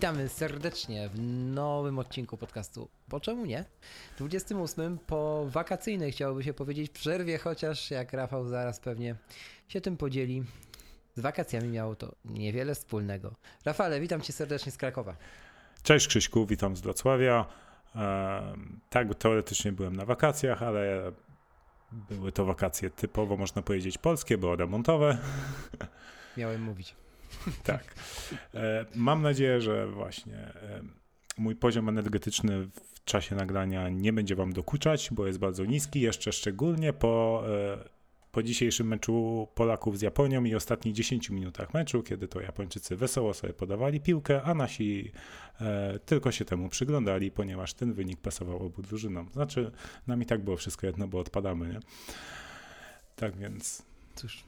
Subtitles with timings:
[0.00, 1.18] Witamy serdecznie w
[1.54, 2.88] nowym odcinku podcastu.
[3.08, 3.64] Po czemu nie?
[4.18, 9.14] 28 po wakacyjnej chciałoby się powiedzieć przerwie, chociaż jak Rafał zaraz pewnie
[9.68, 10.44] się tym podzieli.
[11.16, 13.34] Z wakacjami miało to niewiele wspólnego.
[13.64, 15.16] Rafale, witam cię serdecznie z Krakowa.
[15.82, 17.46] Cześć Krzyśku, witam z Wrocławia.
[18.90, 21.12] Tak, teoretycznie byłem na wakacjach, ale
[21.92, 25.18] były to wakacje typowo, można powiedzieć, polskie, było remontowe.
[26.36, 26.94] Miałem mówić.
[27.62, 27.94] Tak.
[28.54, 30.82] E, mam nadzieję, że właśnie e,
[31.38, 36.32] mój poziom energetyczny w czasie nagrania nie będzie Wam dokuczać, bo jest bardzo niski, jeszcze
[36.32, 37.88] szczególnie po, e,
[38.32, 43.34] po dzisiejszym meczu Polaków z Japonią i ostatnich 10 minutach meczu, kiedy to Japończycy wesoło
[43.34, 45.12] sobie podawali piłkę, a nasi
[46.06, 49.28] tylko się temu przyglądali, ponieważ ten wynik pasował obu drużynom.
[49.32, 49.70] Znaczy,
[50.06, 51.80] nam i tak było wszystko jedno, bo odpadamy, nie?
[53.16, 53.82] Tak więc.
[54.14, 54.44] Cóż,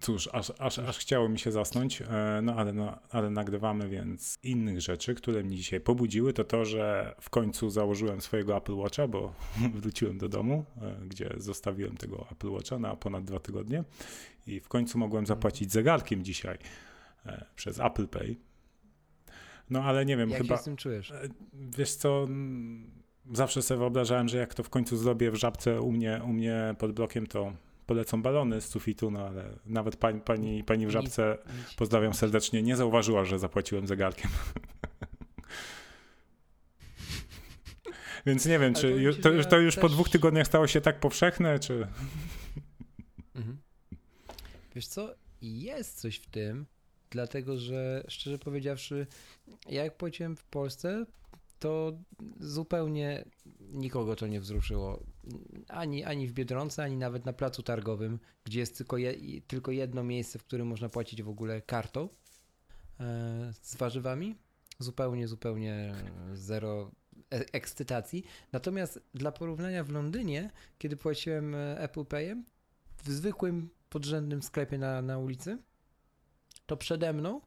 [0.00, 4.38] Cóż, aż, aż, aż chciało mi się zasnąć, e, no ale, no ale nagrywamy, więc
[4.42, 9.08] innych rzeczy, które mnie dzisiaj pobudziły, to to, że w końcu założyłem swojego Apple Watcha,
[9.08, 9.34] bo
[9.74, 13.84] wróciłem do domu, e, gdzie zostawiłem tego Apple Watcha na ponad dwa tygodnie
[14.46, 16.58] i w końcu mogłem zapłacić zegarkiem dzisiaj
[17.26, 18.36] e, przez Apple Pay.
[19.70, 20.54] No ale nie wiem, jak chyba...
[20.54, 21.12] Jak się z tym czujesz?
[21.52, 22.28] Wiesz co,
[23.32, 26.74] zawsze sobie wyobrażałem, że jak to w końcu zrobię w żabce u mnie, u mnie
[26.78, 27.52] pod blokiem, to
[27.86, 31.38] polecą balony z sufitu, no ale nawet pani, pani, pani w żabce,
[31.76, 34.30] pozdrawiam serdecznie, nie zauważyła, że zapłaciłem zegarkiem.
[38.26, 39.82] Więc nie wiem, czy ci, to, to, już też...
[39.82, 41.86] po dwóch tygodniach stało się tak powszechne, czy...
[43.34, 43.58] Mhm.
[44.74, 46.66] Wiesz co, jest coś w tym,
[47.10, 49.06] dlatego że szczerze powiedziawszy,
[49.68, 51.06] ja jak płaciłem w Polsce,
[51.58, 51.98] to
[52.40, 53.24] zupełnie
[53.60, 55.02] nikogo to nie wzruszyło.
[55.68, 60.04] Ani, ani w Biedronce, ani nawet na placu targowym, gdzie jest tylko, je, tylko jedno
[60.04, 62.08] miejsce, w którym można płacić w ogóle kartą
[63.00, 64.34] e, z warzywami.
[64.78, 65.94] Zupełnie, zupełnie
[66.34, 66.90] zero
[67.32, 68.24] e ekscytacji.
[68.52, 72.44] Natomiast dla porównania w Londynie, kiedy płaciłem e, Apple Payem,
[73.04, 75.58] w zwykłym podrzędnym sklepie na, na ulicy,
[76.66, 77.40] to przede mną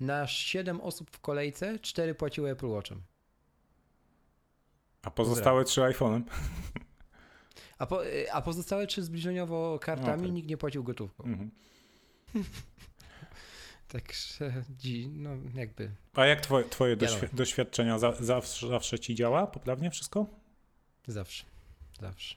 [0.00, 3.02] na 7 osób w kolejce 4 płaciły Apple Watchem.
[5.06, 6.22] A pozostałe trzy iPhone'em.
[7.78, 8.00] A, po,
[8.32, 10.32] a pozostałe trzy zbliżeniowo kartami okay.
[10.32, 11.24] nikt nie płacił gotówką.
[11.24, 11.50] Mhm.
[13.88, 14.62] Także,
[15.08, 15.90] no jakby.
[16.14, 20.26] A jak twoje, twoje doświ doświadczenia za, zawsze, zawsze ci działa poprawnie wszystko?
[21.06, 21.44] Zawsze,
[22.00, 22.36] zawsze.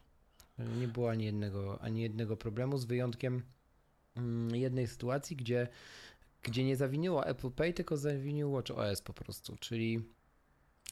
[0.80, 3.44] Nie było ani jednego, ani jednego problemu, z wyjątkiem
[4.16, 5.68] mm, jednej sytuacji, gdzie,
[6.44, 10.04] gdzie nie zawiniło Apple Pay, tylko zawinił WatchOS po prostu, czyli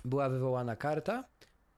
[0.06, 1.24] była wywołana karta,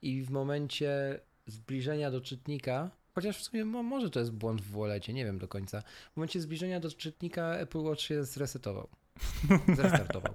[0.01, 5.13] i w momencie zbliżenia do czytnika, chociaż w sumie może to jest błąd w wolecie,
[5.13, 5.81] nie wiem do końca.
[6.13, 8.88] W momencie zbliżenia do czytnika Apple Watch się zresetował.
[9.77, 10.33] Zrestartował.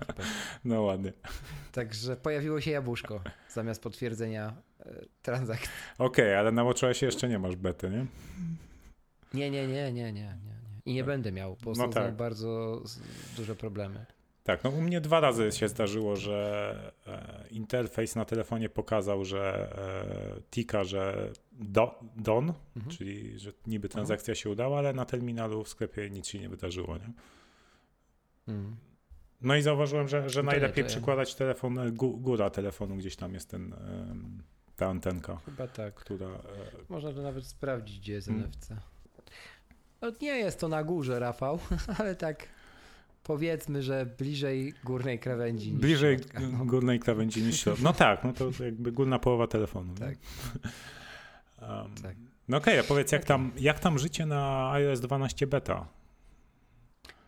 [0.65, 1.13] no ładnie.
[1.73, 3.21] Także pojawiło się jabłuszko
[3.51, 5.69] zamiast potwierdzenia e, transakcji.
[5.99, 8.07] Okej, okay, ale na WatchOSie jeszcze nie masz bety, nie?
[9.35, 10.37] Nie, nie, nie, nie, nie, nie.
[10.87, 11.07] I nie tak.
[11.07, 12.17] będę miał, bo no są tak.
[12.17, 12.83] bardzo
[13.37, 14.07] duże problemy.
[14.45, 19.73] Tak, no u mnie dwa razy się zdarzyło, że e, interfejs na telefonie pokazał, że
[20.37, 22.97] e, tika, że do, don, mhm.
[22.97, 24.43] czyli że niby transakcja mhm.
[24.43, 26.97] się udała, ale na terminalu w sklepie nic się nie wydarzyło.
[26.97, 27.13] Nie?
[28.49, 28.77] Mhm.
[29.41, 33.75] No i zauważyłem, że, że najlepiej przykładać telefon, e, góra telefonu, gdzieś tam jest ten,
[34.77, 35.37] ta antenka.
[35.45, 35.95] Chyba tak.
[35.95, 36.29] Która,
[36.89, 38.47] Można to nawet sprawdzić, gdzie jest hmm.
[38.47, 38.69] NFC.
[40.03, 41.59] No, nie jest to na górze, Rafał,
[41.99, 42.54] ale tak
[43.25, 46.65] powiedzmy, że bliżej górnej krawędzi niż Bliżej środka, no.
[46.65, 47.83] górnej krawędzi niż środka.
[47.85, 49.95] No tak, no to jakby górna połowa telefonu.
[49.95, 50.15] Tak.
[51.63, 52.17] Um, tak.
[52.49, 55.89] No okej, okay, a powiedz, jak, tam, jak tam życie na iOS 12 beta?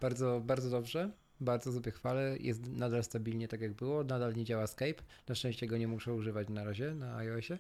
[0.00, 1.10] Bardzo, bardzo dobrze.
[1.40, 2.36] Bardzo sobie chwalę.
[2.40, 4.04] Jest nadal stabilnie tak jak było.
[4.04, 5.02] Nadal nie działa Skype.
[5.28, 7.58] Na szczęście go nie muszę używać na razie na iOSie.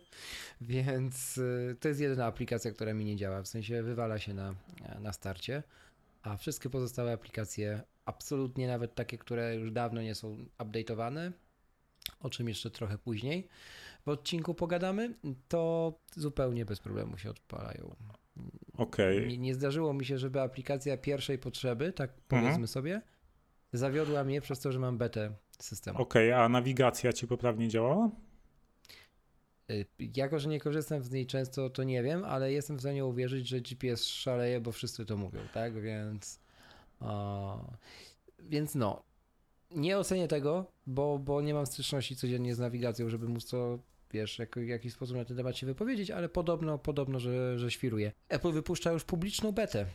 [0.60, 3.42] Więc y, to jest jedyna aplikacja, która mi nie działa.
[3.42, 4.54] W sensie wywala się na,
[5.00, 5.62] na starcie.
[6.26, 11.32] A wszystkie pozostałe aplikacje absolutnie nawet takie, które już dawno nie są update'owane,
[12.20, 13.48] o czym jeszcze trochę później
[14.04, 15.14] w odcinku pogadamy,
[15.48, 17.96] to zupełnie bez problemu się odpalają.
[18.76, 19.18] Okej.
[19.18, 19.28] Okay.
[19.28, 22.68] Nie, nie, zdarzyło mi się, żeby aplikacja pierwszej potrzeby, tak powiedzmy mhm.
[22.68, 23.02] sobie,
[23.72, 26.00] zawiodła mnie przez to, że mam betę systemu.
[26.00, 28.10] Okej, okay, a nawigacja ci poprawnie działała?
[29.70, 29.86] Y,
[30.16, 33.48] jako, że nie korzystam z niej często, to nie wiem, ale jestem w stanie uwierzyć,
[33.48, 35.80] że GPS szaleje, bo wszyscy to mówią, tak?
[35.80, 36.40] Więc,
[37.00, 37.70] o,
[38.38, 39.02] więc no,
[39.70, 43.78] nie ocenię tego, bo, bo nie mam styczności codziennie z nawigacją, żeby móc to,
[44.12, 47.70] wiesz, jak, w jakiś sposób na ten temat się wypowiedzieć, ale podobno, podobno, że, że
[47.70, 48.12] świruje.
[48.28, 49.86] Apple wypuszcza już publiczną betę.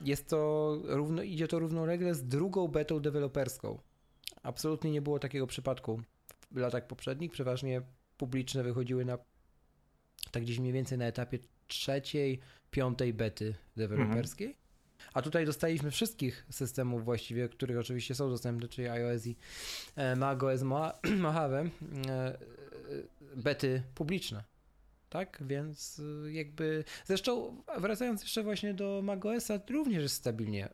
[0.00, 3.78] Jest to równo, idzie to równolegle z drugą betą deweloperską.
[4.42, 6.02] Absolutnie nie było takiego przypadku
[6.50, 7.32] w latach poprzednich.
[7.32, 7.82] Przeważnie
[8.18, 9.18] publiczne wychodziły na
[10.30, 14.46] tak gdzieś mniej więcej na etapie trzeciej, piątej bety deweloperskiej.
[14.46, 14.68] Mhm.
[15.14, 19.36] A tutaj dostaliśmy wszystkich systemów właściwie, których oczywiście są dostępne, czyli iOS i
[19.96, 20.62] e, macOS
[21.22, 21.68] Mojave, e,
[22.08, 22.38] e,
[23.36, 24.44] bety publiczne.
[25.08, 26.84] Tak, więc jakby.
[27.04, 30.68] Zresztą, wracając jeszcze właśnie do macOSa, również jest stabilnie.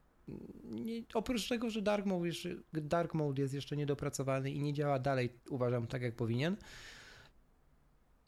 [0.65, 4.99] Nie, oprócz tego, że dark mode, jeszcze, dark mode jest jeszcze niedopracowany i nie działa
[4.99, 6.57] dalej, uważam, tak jak powinien,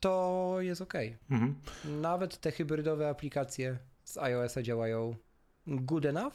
[0.00, 0.94] to jest ok.
[1.30, 1.54] Mhm.
[1.84, 5.16] Nawet te hybrydowe aplikacje z iOS-a działają
[5.66, 6.34] good enough.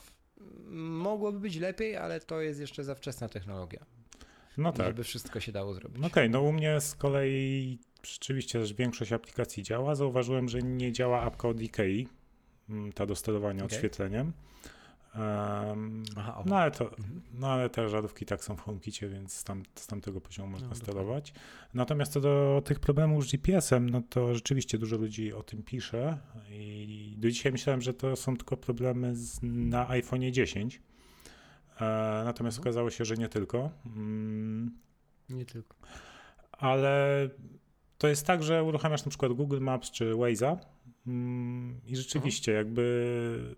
[0.71, 3.85] Mogłoby być lepiej, ale to jest jeszcze za wczesna technologia.
[4.57, 4.87] No tak.
[4.87, 6.01] Żeby wszystko się dało zrobić.
[6.01, 9.95] No okej, okay, no u mnie z kolei rzeczywiście też większość aplikacji działa.
[9.95, 12.07] Zauważyłem, że nie działa apka od IKEA,
[12.69, 13.77] mm, ta do sterowania okay.
[13.77, 14.33] odświetleniem.
[15.15, 17.21] Um, Aha, no, ale to, mhm.
[17.33, 20.75] no ale te żarówki tak są w HomeKicie, więc tam, z tamtego poziomu można no,
[20.75, 21.33] sterować.
[21.73, 26.17] Natomiast co do tych problemów z GPS-em, no to rzeczywiście dużo ludzi o tym pisze
[26.49, 30.81] i do dzisiaj myślałem, że to są tylko problemy z, na iPhone 10.
[31.81, 31.81] E,
[32.25, 32.63] natomiast mhm.
[32.63, 33.71] okazało się, że nie tylko.
[33.85, 34.77] Mm,
[35.29, 35.75] nie tylko.
[36.51, 37.29] Ale
[37.97, 40.57] to jest tak, że uruchamiasz na przykład Google Maps czy Waze'a
[41.07, 42.67] mm, i rzeczywiście mhm.
[42.67, 43.55] jakby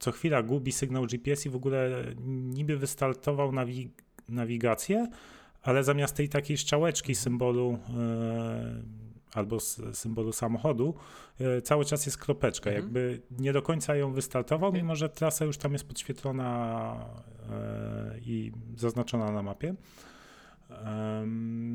[0.00, 5.08] co chwila gubi sygnał GPS i w ogóle niby wystartował nawig nawigację,
[5.62, 8.82] ale zamiast tej takiej strzałeczki symbolu e,
[9.32, 9.60] albo
[9.92, 10.94] symbolu samochodu,
[11.40, 12.70] e, cały czas jest kropeczka.
[12.70, 12.84] Mhm.
[12.84, 16.96] Jakby nie do końca ją wystartował, mimo że trasa już tam jest podświetlona
[17.50, 19.74] e, i zaznaczona na mapie.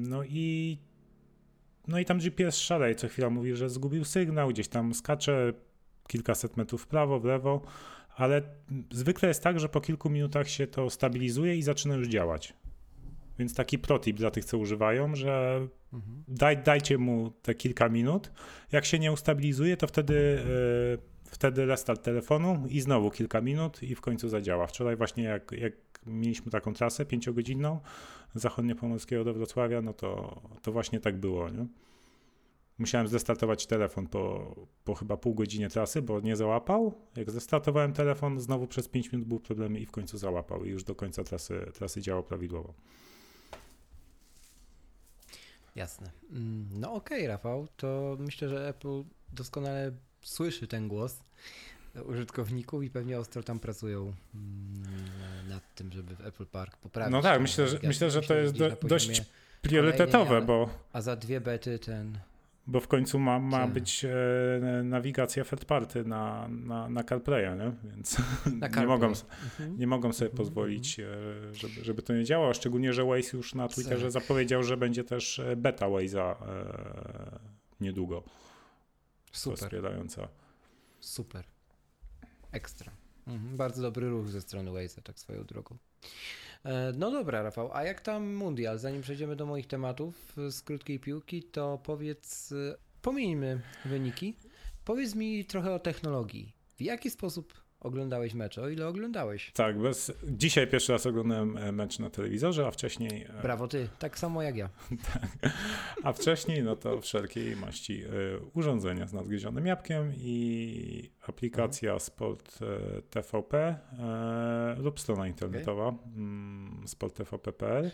[0.10, 0.78] no i
[1.88, 5.54] no i tam GPS szaleje, co chwila mówi, że zgubił sygnał, gdzieś tam skacze
[6.08, 7.62] kilkaset metrów w prawo, w lewo
[8.16, 8.42] ale
[8.92, 12.54] zwykle jest tak, że po kilku minutach się to stabilizuje i zaczyna już działać.
[13.40, 16.24] Więc taki protip dla tych, co używają, że mhm.
[16.28, 18.32] daj, dajcie mu te kilka minut.
[18.72, 20.98] Jak się nie ustabilizuje, to wtedy, yy,
[21.32, 24.68] wtedy restart telefonu i znowu kilka minut i w końcu zadziała.
[24.68, 25.74] Wczoraj właśnie jak, jak
[26.06, 27.80] mieliśmy taką trasę pięciogodzinną
[28.36, 31.50] zachodnie pomorskiego do Wrocławia, no to, to właśnie tak było.
[31.50, 31.66] Nie?
[32.78, 36.94] Musiałem zestartować telefon po, po chyba pół godzinie trasy, bo nie załapał.
[37.16, 40.84] Jak zestartowałem telefon, znowu przez 5 minut były problemy i w końcu załapał i już
[40.84, 42.74] do końca trasy, trasy działał prawidłowo.
[45.76, 46.12] Jasne.
[46.32, 51.20] Mm, no okej, okay, Rafał, to myślę, że Apple doskonale słyszy ten głos
[52.06, 54.14] użytkowników i pewnie ostro tam pracują mm,
[55.50, 57.12] nad tym, żeby w Apple Park poprawić.
[57.12, 59.24] No tak, myślę, że, myślę, że to jest do, dość
[59.62, 60.70] priorytetowe, bo...
[60.94, 62.18] A za dwie bety ten
[62.68, 67.72] bo w końcu ma, ma być e, nawigacja third party na, na, na CarPlaya, nie?
[67.84, 68.18] więc
[68.60, 69.78] na nie, mogą, mhm.
[69.78, 70.38] nie mogą sobie mhm.
[70.38, 71.06] pozwolić, e,
[71.54, 72.54] żeby, żeby to nie działało.
[72.54, 77.40] Szczególnie, że Waze już na Twitterze zapowiedział, że będzie też e, beta Waze'a e,
[77.82, 78.24] niedługo.
[79.32, 79.60] Super.
[79.60, 80.28] Wspierająca.
[81.00, 81.46] Super.
[82.52, 82.92] Ekstra.
[83.28, 83.58] Mhm.
[83.58, 85.78] Bardzo dobry ruch ze strony Waze'a, tak swoją drogą.
[86.66, 88.80] E, no dobra, Rafał, a jak tam mundial?
[88.80, 94.36] Zanim przejdziemy do moich tematów z krótkiej piłki, to powiedz, e, pomijmy wyniki,
[94.86, 96.54] powiedz mi trochę o technologii.
[96.78, 99.52] W jaki sposób oglądałeś mecz, o ile oglądałeś.
[99.52, 100.14] Tak, bez...
[100.24, 103.24] dzisiaj pierwszy raz oglądałem e, mecz na telewizorze, a wcześniej...
[103.24, 104.70] E, Brawo ty, tak samo jak ja.
[105.14, 105.52] tak.
[106.04, 108.08] A wcześniej no to wszelkiej maści e,
[108.54, 112.00] urządzenia z nadgryzionym jabłkiem i aplikacja mhm.
[112.00, 112.60] Sport
[113.10, 113.76] TVP
[114.78, 116.00] lub strona internetowa okay.
[116.16, 117.92] Mm, sporttvp.pl.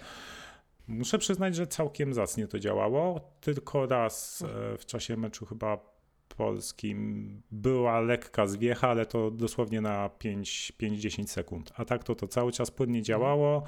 [0.87, 3.31] Muszę przyznać, że całkiem zacnie to działało.
[3.41, 4.43] Tylko raz
[4.77, 5.91] w czasie meczu chyba
[6.33, 11.71] polskim była lekka zwiecha, ale to dosłownie na 5-10 sekund.
[11.75, 13.63] A tak to to cały czas płynnie działało.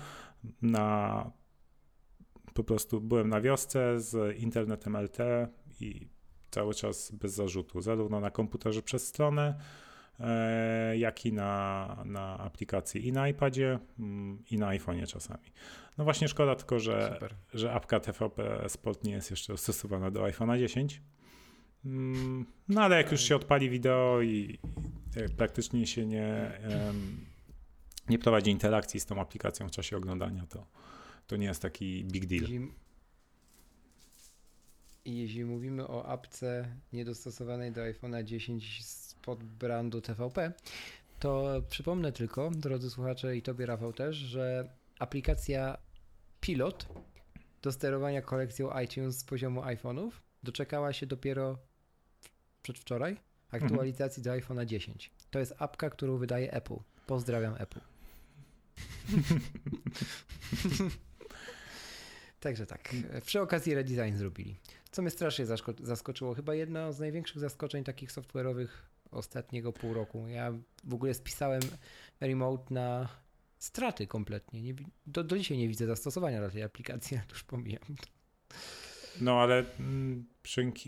[0.62, 1.32] Na,
[2.54, 5.48] po prostu byłem na wiosce z internetem LTE
[5.80, 6.08] i
[6.52, 7.82] cały czas bez zarzutu.
[7.82, 9.60] Zarówno na komputerze przez stronę,
[10.20, 15.52] e, jak i na, na aplikacji i na iPadzie, mm, i na iPhone'ie czasami.
[15.98, 17.20] No właśnie szkoda tylko, że,
[17.54, 21.02] że apka TVP Sport nie jest jeszcze dostosowana do iPhone'a 10.
[21.86, 24.60] Mm, no ale jak już się odpali wideo i
[25.38, 26.52] praktycznie się nie,
[28.10, 30.68] nie prowadzi interakcji z tą aplikacją w czasie oglądania, to,
[31.28, 32.44] to nie jest taki big deal.
[35.06, 40.54] I jeśli mówimy o apce niedostosowanej do iPhone'a 10 spod brandu TVP,
[41.20, 45.78] to przypomnę tylko, drodzy słuchacze i tobie Rafał też, że aplikacja
[46.40, 46.88] Pilot
[47.62, 50.12] do sterowania kolekcją iTunes z poziomu iPhone'ów
[50.44, 51.58] doczekała się dopiero
[52.64, 53.18] przedwczoraj
[53.52, 54.40] aktualizacji mhm.
[54.40, 55.12] do iPhone'a 10.
[55.32, 56.78] To jest apka, którą wydaje Apple.
[57.08, 57.80] Pozdrawiam Apple.
[62.40, 62.96] Także tak.
[63.26, 64.56] Przy okazji redesign zrobili.
[64.92, 65.46] Co mnie strasznie
[65.80, 66.34] zaskoczyło.
[66.34, 68.68] Chyba jedno z największych zaskoczeń takich software'owych
[69.12, 70.28] ostatniego pół roku.
[70.28, 70.54] Ja
[70.84, 71.62] w ogóle spisałem
[72.20, 73.10] remote na
[73.60, 74.62] straty kompletnie.
[74.62, 74.74] Nie,
[75.08, 77.84] do, do dzisiaj nie widzę zastosowania dla tej aplikacji, już pomijam.
[79.22, 80.26] No ale mm,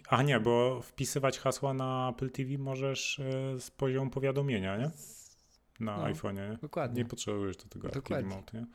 [0.10, 4.92] A nie, bo wpisywać hasła na Apple TV możesz e, z poziomu powiadomienia, nie?
[5.80, 6.50] Na no, iPhone'ie.
[6.52, 6.58] Nie?
[6.62, 7.04] Dokładnie.
[7.04, 8.66] Nie potrzebujesz do tego apki remote, nie?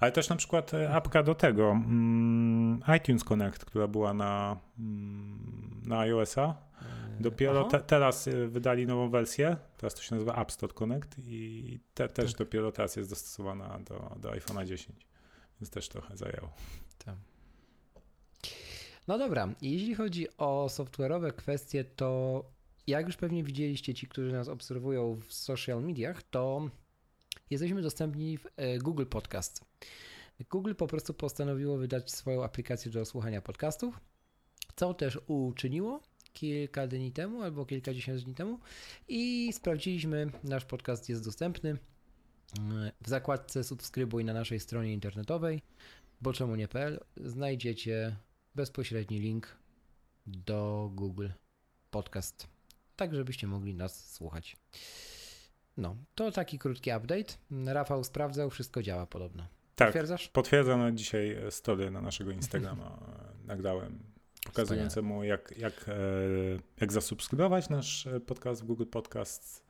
[0.00, 5.82] Ale też na przykład e, apka do tego, mm, iTunes Connect, która była na, mm,
[5.86, 6.44] na iOS-a.
[6.48, 11.80] E, dopiero te, teraz wydali nową wersję, teraz to się nazywa App Store Connect i
[11.94, 12.38] te, też tak.
[12.38, 15.06] dopiero teraz jest dostosowana do, do iPhone'a 10,
[15.60, 16.52] więc też trochę zajęło.
[17.04, 17.31] Tak.
[19.08, 22.44] No dobra, jeśli chodzi o software'owe kwestie, to
[22.86, 26.70] jak już pewnie widzieliście ci, którzy nas obserwują w social mediach, to
[27.50, 28.44] jesteśmy dostępni w
[28.82, 29.64] Google Podcast.
[30.50, 34.00] Google po prostu postanowiło wydać swoją aplikację do słuchania podcastów,
[34.76, 36.00] co też uczyniło
[36.32, 38.58] kilka dni temu albo kilkadziesiąt dni temu
[39.08, 41.76] i sprawdziliśmy, nasz podcast jest dostępny
[43.00, 45.62] w zakładce subskrybuj na naszej stronie internetowej,
[46.20, 48.16] bo czemu nie.pl znajdziecie
[48.54, 49.56] bezpośredni link
[50.26, 51.28] do Google
[51.90, 52.48] Podcast,
[52.96, 54.56] tak żebyście mogli nas słuchać.
[55.76, 57.34] No, to taki krótki update.
[57.66, 59.46] Rafał sprawdzał, wszystko działa podobno.
[59.74, 60.28] Tak, Potwierdzasz?
[60.28, 60.96] potwierdzam.
[60.96, 62.98] Dzisiaj story na naszego Instagrama
[63.44, 63.98] nagrałem,
[64.44, 65.94] pokazującemu jak, jak, e,
[66.80, 69.64] jak zasubskrybować nasz podcast w Google Podcast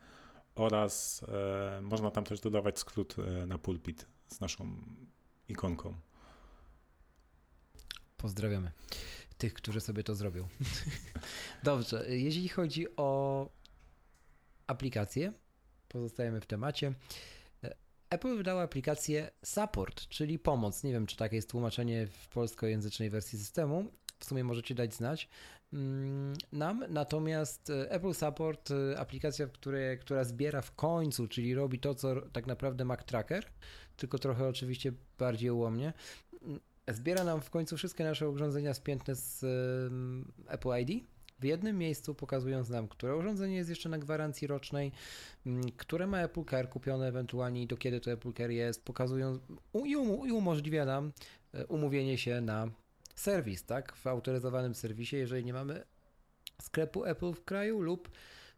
[0.54, 4.76] oraz e, można tam też dodawać skrót e, na pulpit z naszą
[5.48, 5.94] ikonką.
[8.22, 8.70] Pozdrawiamy
[9.38, 10.48] tych, którzy sobie to zrobią.
[11.62, 13.48] Dobrze, jeśli chodzi o
[14.66, 15.32] aplikację,
[15.88, 16.94] pozostajemy w temacie.
[18.10, 20.84] Apple wydała aplikację Support, czyli pomoc.
[20.84, 23.84] Nie wiem, czy takie jest tłumaczenie w polskojęzycznej wersji systemu.
[24.18, 25.28] W sumie możecie dać znać
[25.72, 26.84] mm, nam.
[26.88, 32.20] Natomiast e, Apple Support, e, aplikacja, której, która zbiera w końcu, czyli robi to, co
[32.20, 33.44] tak naprawdę Mac Tracker,
[33.96, 35.92] tylko trochę oczywiście bardziej ułomnie.
[36.88, 39.44] Zbiera nam w końcu wszystkie nasze urządzenia spięte z
[40.48, 41.04] Apple ID
[41.42, 44.92] w jednym miejscu, pokazując nam, które urządzenie jest jeszcze na gwarancji rocznej,
[45.46, 49.38] mm, które ma Apple Care kupione ewentualnie i do kiedy to Apple Care jest, pokazując
[49.84, 49.90] i,
[50.28, 51.12] i umożliwia nam
[51.54, 52.68] e, umówienie się na
[53.14, 55.84] serwis, tak, w autoryzowanym serwisie, jeżeli nie mamy
[56.62, 58.10] sklepu Apple w kraju lub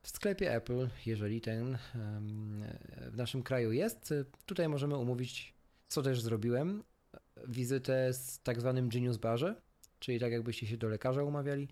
[0.03, 1.79] w sklepie Apple, jeżeli ten
[3.11, 4.15] w naszym kraju jest.
[4.47, 5.55] Tutaj możemy umówić,
[5.89, 6.83] co też zrobiłem,
[7.49, 9.55] wizytę z tak zwanym Genius Barze,
[9.99, 11.69] czyli tak jakbyście się do lekarza umawiali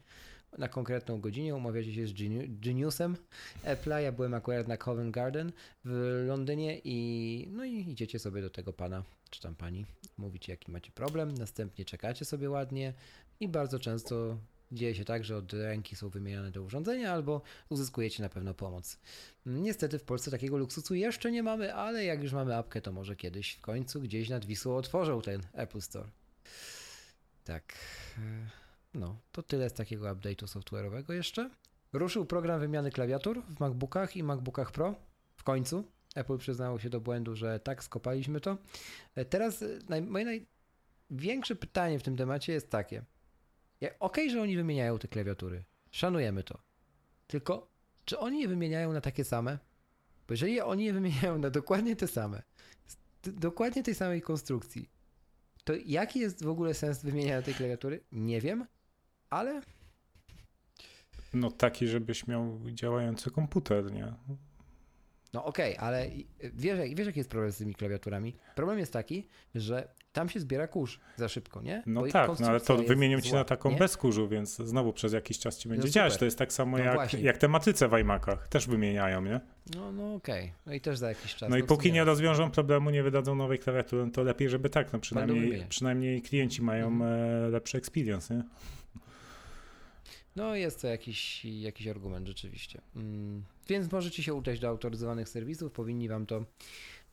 [0.59, 2.13] na konkretną godzinę, umawiacie się z
[2.61, 3.17] Geniusem.
[3.65, 5.53] Apple'a, ja byłem akurat na Covent Garden
[5.85, 9.87] w Londynie i no i idziecie sobie do tego pana, czy tam pani,
[10.19, 12.93] mówicie jaki macie problem, następnie czekacie sobie ładnie
[13.41, 14.39] i bardzo często
[14.73, 18.99] dzieje się tak, że od ręki są wymieniane te urządzenia albo uzyskujecie na pewno pomoc.
[19.47, 23.17] Niestety w Polsce takiego luksusu jeszcze nie mamy, ale jak już mamy apkę, to może
[23.17, 26.09] kiedyś w końcu gdzieś nad Wisłą otworzą ten Apple Store.
[27.45, 27.75] Tak.
[28.95, 31.51] No, to tyle z takiego update'u software'owego jeszcze.
[31.93, 34.95] Ruszył program wymiany klawiatur w MacBookach i MacBookach Pro.
[35.37, 35.85] W końcu.
[36.15, 38.59] Apple przyznało się do błędu, że tak, skopaliśmy to.
[39.15, 40.45] E, teraz e, naj, moje
[41.11, 43.05] największe pytanie w tym temacie jest takie.
[43.89, 45.65] Okej, okay, że oni wymieniają te klawiatury.
[45.91, 46.59] Szanujemy to.
[47.27, 47.69] Tylko,
[48.05, 49.59] czy oni je wymieniają na takie same?
[50.29, 52.43] Bo jeżeli oni je wymieniają na dokładnie te same,
[53.23, 54.89] dokładnie tej samej konstrukcji,
[55.65, 58.01] to jaki jest w ogóle sens wymieniania tej klawiatury?
[58.13, 58.67] Nie wiem
[59.33, 59.63] ale.
[61.35, 64.13] No taki, żebyś miał działający komputer, nie?
[65.33, 66.11] No okej, okay, ale
[66.55, 68.37] wiesz, wiesz jaki jest problem z tymi klawiaturami?
[68.55, 71.83] Problem jest taki, że tam się zbiera kurz za szybko, nie?
[71.87, 73.77] No Bo tak, no ale to wymienią ci na taką nie?
[73.77, 76.17] bez kurzu, więc znowu przez jakiś czas ci będzie no działać.
[76.17, 79.41] To jest tak samo no jak, jak te matryce w iMacach, też wymieniają, nie?
[79.77, 80.55] No, no okej, okay.
[80.67, 81.51] no i też za jakiś czas.
[81.51, 84.93] No i póki nie rozwiążą problemu, nie wydadzą nowej klawiatury, no to lepiej, żeby tak,
[84.93, 87.53] no przynajmniej, przynajmniej klienci mają mhm.
[87.53, 88.43] lepszy experience, nie?
[90.37, 92.81] No jest to jakiś, jakiś argument rzeczywiście.
[92.97, 96.45] Mm, więc możecie się udać do autoryzowanych serwisów, powinni wam to,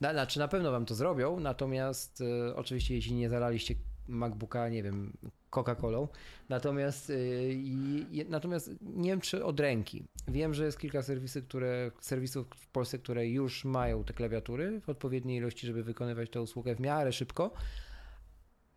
[0.02, 3.76] na, znaczy na pewno wam to zrobią, natomiast y, oczywiście jeśli nie zalaliście
[4.08, 5.14] MacBooka, nie wiem,
[5.52, 6.08] Coca-Colą,
[6.50, 10.04] natomiast, y, natomiast nie wiem czy od ręki.
[10.28, 14.90] Wiem, że jest kilka serwisy, które, serwisów w Polsce, które już mają te klawiatury w
[14.90, 17.52] odpowiedniej ilości, żeby wykonywać tę usługę w miarę szybko,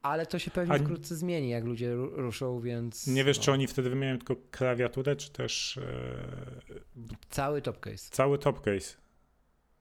[0.03, 3.07] ale to się pewnie wkrótce zmieni, jak ludzie ruszą, więc.
[3.07, 3.45] Nie wiesz, no.
[3.45, 5.79] czy oni wtedy wymieniają tylko klawiaturę, czy też.
[5.79, 7.13] E...
[7.31, 8.11] Cały top case.
[8.11, 9.02] Cały top case.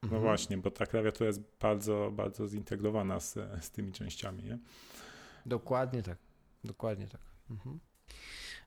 [0.02, 0.22] No mhm.
[0.22, 4.58] właśnie, bo ta klawiatura jest bardzo, bardzo zintegrowana z, z tymi częściami, nie?
[5.46, 6.18] Dokładnie tak.
[6.64, 7.20] Dokładnie tak.
[7.50, 7.80] Mhm.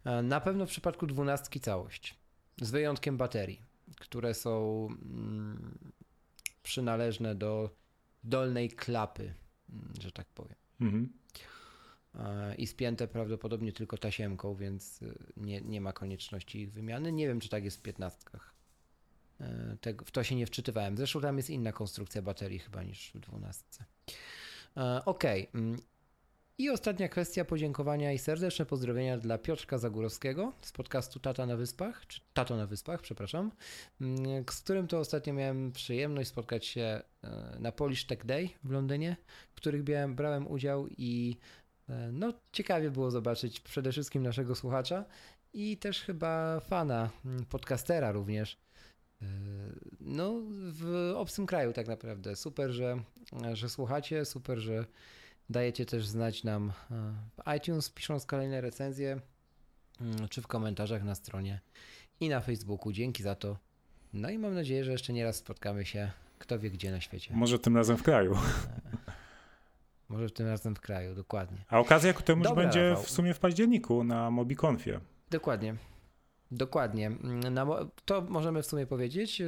[0.06, 2.16] E, na pewno w przypadku dwunastki całość.
[2.62, 3.62] Z wyjątkiem baterii,
[4.00, 5.78] które są mm,
[6.64, 7.76] przynależne do
[8.24, 9.34] dolnej klapy,
[9.70, 10.56] mm, że tak powiem.
[10.82, 11.10] Mhm
[12.58, 17.12] i spięte prawdopodobnie tylko tasiemką, więc y, nie, nie ma konieczności ich wymiany.
[17.12, 18.55] Nie wiem, czy tak jest w piętnastkach.
[19.42, 20.98] E, Tego, w to się nie wczytywałem.
[20.98, 23.86] Zresztą tam jest inna konstrukcja baterii chyba niż w dwunastce.
[24.78, 25.24] E, ok.
[25.54, 25.78] Mm.
[26.58, 32.08] I ostatnia kwestia podziękowania i serdeczne pozdrowienia dla Piotrka Zagórowskiego z podcastu Tata na Wyspach,
[32.08, 33.52] czy Tato na Wyspach, przepraszam,
[34.02, 38.72] mm, z którym to ostatnio miałem przyjemność spotkać się e, na Polish Tech Day w
[38.72, 39.18] Londynie,
[39.52, 41.38] w których brałem, brałem udział i
[42.12, 45.06] no, ciekawie było zobaczyć przede wszystkim naszego słuchacza
[45.54, 48.58] i też chyba fana, mm, podcastera również.
[49.22, 49.26] E,
[50.02, 52.36] no, w obcym kraju tak naprawdę.
[52.36, 52.98] Super, że,
[53.54, 54.86] że słuchacie, super, że
[55.50, 59.20] dajecie też znać nam e, w iTunes, pisząc kolejne recenzje,
[60.02, 61.60] mm, czy w komentarzach na stronie
[62.20, 62.92] i na Facebooku.
[62.92, 63.58] Dzięki za to.
[64.14, 67.34] No i mam nadzieję, że jeszcze nie raz spotkamy się, kto wie gdzie na świecie.
[67.36, 68.38] Może tym razem w kraju.
[70.10, 71.58] Może tym razem w kraju, dokładnie.
[71.70, 73.04] A okazja ku temu już będzie Rafał.
[73.04, 75.00] w sumie w październiku na MobiConfie.
[75.32, 75.76] Dokładnie.
[76.52, 77.12] Dokładnie.
[78.06, 79.42] to możemy w sumie powiedzieć.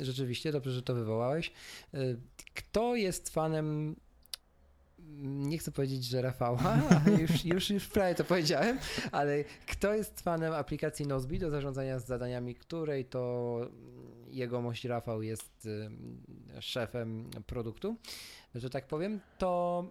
[0.00, 1.52] Rzeczywiście, dobrze, że to wywołałeś.
[2.54, 3.96] Kto jest fanem
[5.22, 6.76] nie chcę powiedzieć, że Rafała,
[7.20, 8.78] już, już, już prawie to powiedziałem,
[9.12, 13.60] ale kto jest fanem aplikacji Nozbi do zarządzania zadaniami, której to
[14.28, 15.68] jegomość Rafał jest
[16.60, 17.96] szefem produktu,
[18.54, 19.84] że tak powiem, to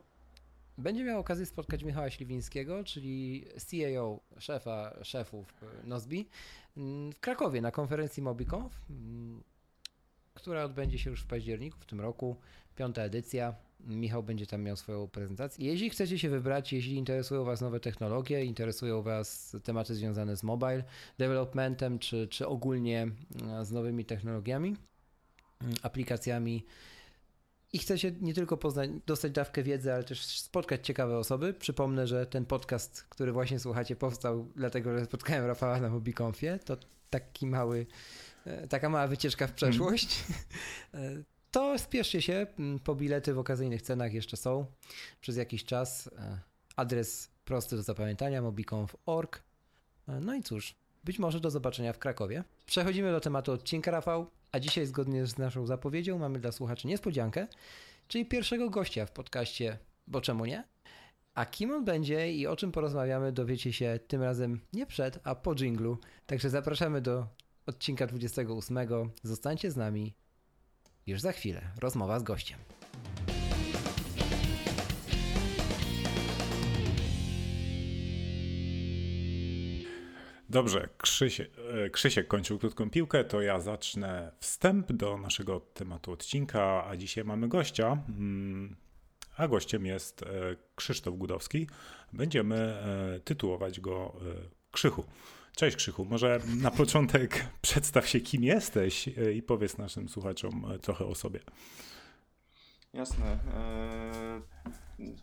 [0.77, 6.27] będzie miał okazję spotkać Michała Śliwińskiego, czyli CAO, szefa szefów Nozbi
[6.77, 8.81] w Krakowie na konferencji MobiConf,
[10.33, 12.35] która odbędzie się już w październiku w tym roku,
[12.75, 13.55] piąta edycja.
[13.87, 15.67] Michał będzie tam miał swoją prezentację.
[15.67, 20.83] Jeśli chcecie się wybrać, jeśli interesują Was nowe technologie, interesują Was tematy związane z mobile
[21.17, 23.07] developmentem, czy, czy ogólnie
[23.63, 24.75] z nowymi technologiami,
[25.81, 26.65] aplikacjami,
[27.73, 31.53] i chcecie nie tylko poznać, dostać dawkę wiedzy, ale też spotkać ciekawe osoby.
[31.53, 36.59] Przypomnę, że ten podcast, który właśnie słuchacie, powstał dlatego, że spotkałem Rafała na MobiConfie.
[36.65, 36.77] To
[37.09, 37.85] taki mały,
[38.45, 40.23] e, taka mała wycieczka w przeszłość.
[40.93, 41.23] Mm.
[41.51, 44.65] To spieszcie się, mm, po bilety w okazyjnych cenach jeszcze są
[45.21, 46.09] przez jakiś czas.
[46.17, 46.39] E,
[46.75, 49.43] adres prosty do zapamiętania mobiconf.org.
[50.21, 52.43] No i cóż, być może do zobaczenia w Krakowie.
[52.65, 54.27] Przechodzimy do tematu odcinka, Rafał.
[54.53, 57.47] A dzisiaj, zgodnie z naszą zapowiedzią, mamy dla słuchaczy niespodziankę,
[58.07, 60.63] czyli pierwszego gościa w podcaście, bo czemu nie?
[61.33, 65.35] A kim on będzie i o czym porozmawiamy, dowiecie się tym razem nie przed, a
[65.35, 65.97] po jinglu.
[66.25, 67.27] Także zapraszamy do
[67.65, 68.77] odcinka 28.
[69.23, 70.13] Zostańcie z nami
[71.07, 71.61] już za chwilę.
[71.81, 72.59] Rozmowa z gościem.
[80.53, 81.45] Dobrze, Krzysie,
[81.85, 87.23] e, Krzysiek kończył krótką piłkę, to ja zacznę wstęp do naszego tematu odcinka, a dzisiaj
[87.23, 88.75] mamy gościa, mm,
[89.37, 90.25] a gościem jest e,
[90.75, 91.67] Krzysztof Gudowski.
[92.13, 94.15] Będziemy e, tytułować go
[94.71, 95.03] Krzychu.
[95.55, 101.15] Cześć Krzychu, może na początek przedstaw się kim jesteś i powiedz naszym słuchaczom trochę o
[101.15, 101.39] sobie.
[102.93, 103.37] Jasne.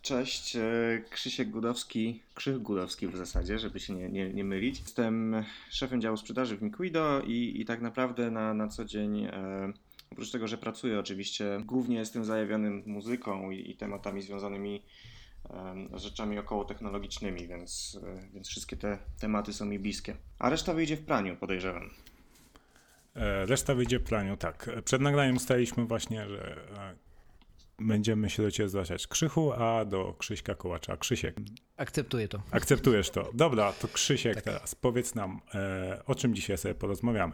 [0.01, 0.61] Cześć, e,
[1.09, 4.79] Krzysiek Gudowski, Krzych Gudowski w zasadzie, żeby się nie, nie, nie mylić.
[4.79, 9.31] Jestem szefem działu sprzedaży w Miquido i, i tak naprawdę na, na co dzień, e,
[10.11, 14.83] oprócz tego, że pracuję oczywiście, głównie jestem zajawionym muzyką i, i tematami związanymi
[15.49, 20.15] e, rzeczami około technologicznymi, więc, e, więc wszystkie te tematy są mi bliskie.
[20.39, 21.89] A reszta wyjdzie w praniu, podejrzewam.
[23.15, 24.69] E, reszta wyjdzie w planiu, tak.
[24.85, 27.10] Przed nagraniem ustaliliśmy właśnie, że e,
[27.79, 31.35] będziemy się do Ciebie zwracać Krzychu, a do Krzyśka Kołacza Krzysiek.
[31.77, 32.41] Akceptuję to.
[32.51, 33.29] Akceptujesz to.
[33.33, 34.43] Dobra, to Krzysiek tak.
[34.43, 34.75] teraz.
[34.75, 37.33] Powiedz nam, e, o czym dzisiaj sobie porozmawiamy.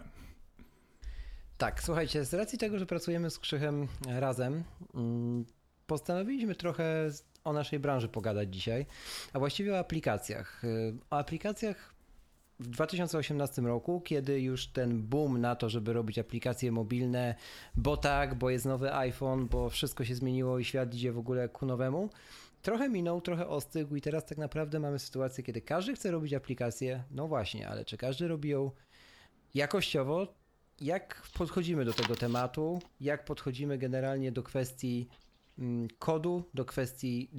[1.58, 5.46] Tak, słuchajcie, z racji tego, że pracujemy z Krzychem razem, mm,
[5.88, 7.10] postanowiliśmy trochę
[7.44, 8.86] o naszej branży pogadać dzisiaj,
[9.34, 10.62] a właściwie o aplikacjach.
[11.10, 11.97] O aplikacjach
[12.60, 17.36] w 2018 roku, kiedy już ten boom na to, żeby robić aplikacje mobilne,
[17.76, 21.50] bo tak, bo jest nowy iPhone, bo wszystko się zmieniło i świat idzie w ogóle
[21.50, 22.10] ku nowemu,
[22.62, 27.04] trochę minął, trochę ostygł i teraz tak naprawdę mamy sytuację, kiedy każdy chce robić aplikację,
[27.12, 28.72] no właśnie, ale czy każdy robi ją
[29.54, 30.28] jakościowo?
[30.82, 32.80] Jak podchodzimy do tego tematu?
[33.02, 35.08] Jak podchodzimy generalnie do kwestii
[35.60, 37.30] mm, kodu, do kwestii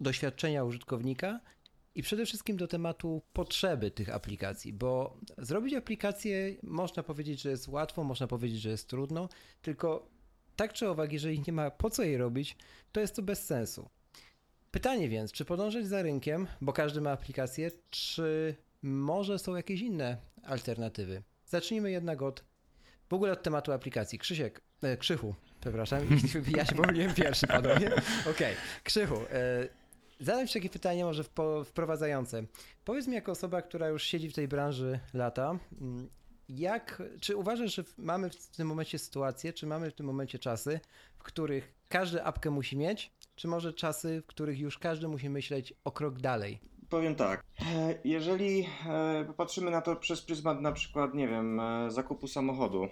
[0.00, 1.40] doświadczenia użytkownika
[1.98, 7.68] i przede wszystkim do tematu potrzeby tych aplikacji, bo zrobić aplikację można powiedzieć, że jest
[7.68, 9.28] łatwo, można powiedzieć, że jest trudno,
[9.62, 10.08] tylko
[10.56, 12.56] tak czy owak, jeżeli nie ma po co jej robić,
[12.92, 13.88] to jest to bez sensu.
[14.70, 20.16] Pytanie więc, czy podążać za rynkiem, bo każdy ma aplikację, czy może są jakieś inne
[20.42, 21.22] alternatywy?
[21.46, 22.44] Zacznijmy jednak od
[23.08, 24.18] w ogóle od tematu aplikacji.
[24.18, 26.00] Krzysiek, e, Krzychu, przepraszam,
[26.56, 27.86] ja się pomyliłem pierwszy, panowie.
[28.20, 28.54] Okej, okay.
[28.84, 29.68] Krzychu, e,
[30.20, 31.24] Zadam Ci takie pytanie może
[31.64, 32.42] wprowadzające.
[32.84, 36.08] Powiedz mi jako osoba, która już siedzi w tej branży lata, mm,
[36.48, 40.80] jak, czy uważasz, że mamy w tym momencie sytuację, czy mamy w tym momencie czasy,
[41.18, 45.74] w których każdy apkę musi mieć, czy może czasy, w których już każdy musi myśleć
[45.84, 46.60] o krok dalej?
[46.88, 51.90] Powiem tak, e, jeżeli e, popatrzymy na to przez pryzmat na przykład, nie wiem, e,
[51.90, 52.88] zakupu samochodu,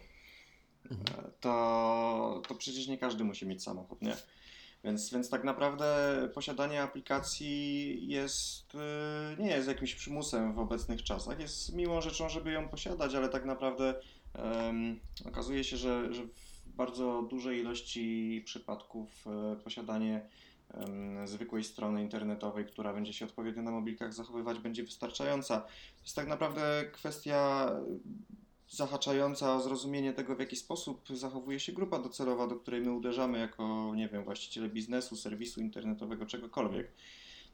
[0.91, 1.33] mhm.
[1.41, 4.17] to, to przecież nie każdy musi mieć samochód, nie?
[4.85, 8.79] Więc, więc tak naprawdę posiadanie aplikacji jest, y,
[9.43, 11.41] nie jest jakimś przymusem w obecnych czasach.
[11.41, 13.95] Jest miłą rzeczą, żeby ją posiadać, ale tak naprawdę
[14.35, 20.29] um, okazuje się, że, że w bardzo dużej ilości przypadków e, posiadanie
[21.25, 25.61] zwykłej strony internetowej, która będzie się odpowiednio na mobilkach zachowywać, będzie wystarczająca.
[25.61, 27.71] To jest tak naprawdę kwestia
[28.70, 33.38] zahaczająca o zrozumienie tego, w jaki sposób zachowuje się grupa docelowa, do której my uderzamy
[33.38, 36.92] jako, nie wiem, właściciele biznesu, serwisu internetowego, czegokolwiek.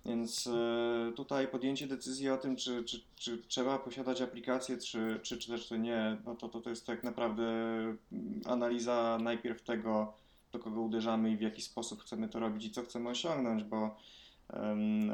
[0.07, 5.38] Więc e, tutaj podjęcie decyzji o tym, czy, czy, czy trzeba posiadać aplikację, czy, czy,
[5.38, 7.44] czy też to nie, no to, to, to jest tak naprawdę
[8.44, 10.12] analiza najpierw tego,
[10.53, 13.96] do kogo uderzamy i w jaki sposób chcemy to robić i co chcemy osiągnąć, bo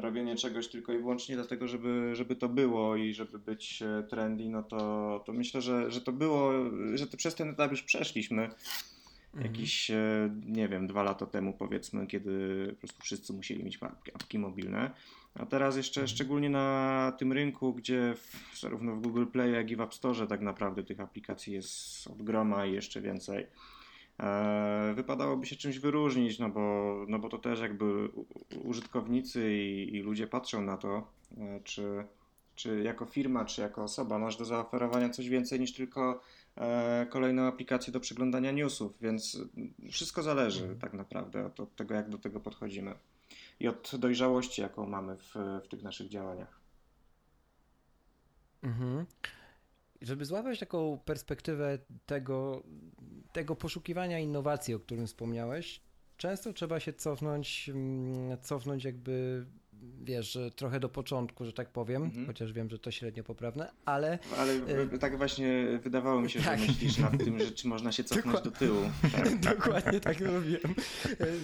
[0.00, 4.48] robienie czegoś tylko i wyłącznie dlatego, żeby, żeby to było i żeby być e, trendy,
[4.48, 6.52] no to, to myślę, że, że to było,
[6.94, 8.42] że to przez ten etap już przeszliśmy.
[9.34, 9.52] Mhm.
[9.52, 13.78] Jakieś, e, nie wiem, dwa lata temu powiedzmy, kiedy po prostu wszyscy musieli mieć
[14.14, 14.90] apki, mobilne.
[15.34, 16.16] A teraz jeszcze mhm.
[16.16, 20.26] szczególnie na tym rynku, gdzie w, zarówno w Google Play, jak i w App Store
[20.26, 23.46] tak naprawdę tych aplikacji jest od groma i jeszcze więcej.
[24.20, 28.08] E, wypadałoby się czymś wyróżnić, no bo, no bo to też jakby
[28.64, 31.06] użytkownicy i, i ludzie patrzą na to,
[31.38, 32.04] e, czy,
[32.54, 36.20] czy jako firma, czy jako osoba masz do zaoferowania coś więcej niż tylko
[36.56, 39.38] e, kolejną aplikację do przeglądania newsów, więc
[39.90, 40.78] wszystko zależy mhm.
[40.78, 42.94] tak naprawdę od, od tego, jak do tego podchodzimy
[43.60, 46.60] i od dojrzałości, jaką mamy w, w tych naszych działaniach.
[48.62, 49.06] Mhm.
[50.02, 52.62] Żeby złapać taką perspektywę tego,
[53.32, 55.80] tego poszukiwania innowacji, o którym wspomniałeś,
[56.16, 59.46] często trzeba się cofnąć, mm, cofnąć jakby
[60.04, 62.26] wiesz, trochę do początku, że tak powiem, mhm.
[62.26, 64.18] chociaż wiem, że to średnio poprawne, ale...
[64.38, 66.60] Ale y tak właśnie wydawało mi się, że tak.
[66.60, 68.80] myślisz nad tym, że czy można się cofnąć do tyłu.
[69.12, 69.38] Tak.
[69.40, 70.74] Dokładnie tak robiłem.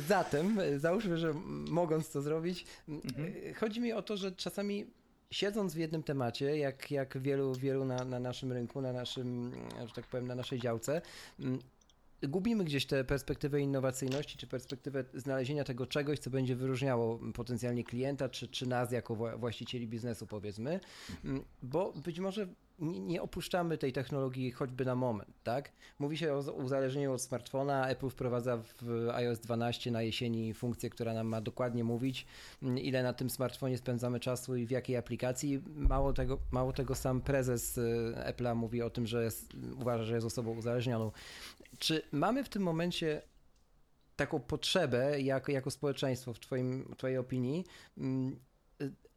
[0.09, 1.35] Zatem, załóżmy, że
[1.69, 3.33] mogąc to zrobić, mhm.
[3.55, 4.87] chodzi mi o to, że czasami
[5.35, 9.53] siedząc w jednym temacie, jak, jak wielu, wielu na, na naszym rynku, na naszym,
[9.87, 11.03] że tak powiem, na naszej działce,
[11.41, 11.59] mm,
[12.23, 18.29] gubimy gdzieś tę perspektywę innowacyjności, czy perspektywę znalezienia tego czegoś, co będzie wyróżniało potencjalnie klienta,
[18.29, 20.81] czy, czy nas jako właścicieli biznesu, powiedzmy,
[21.25, 25.73] mm, bo być może nie opuszczamy tej technologii choćby na moment, tak?
[25.99, 27.89] Mówi się o uzależnieniu od smartfona.
[27.89, 32.27] Apple wprowadza w iOS 12 na jesieni funkcję, która nam ma dokładnie mówić,
[32.63, 35.63] mm, ile na tym smartfonie spędzamy czasu i w jakiej aplikacji.
[35.67, 40.15] Mało tego, mało tego sam prezes y, Apple'a mówi o tym, że jest, uważa, że
[40.15, 41.11] jest osobą uzależnioną.
[41.79, 43.23] Czy mamy w tym momencie
[44.17, 47.65] taką potrzebę jak, jako społeczeństwo, w twoim, Twojej opinii,
[47.99, 48.37] mm,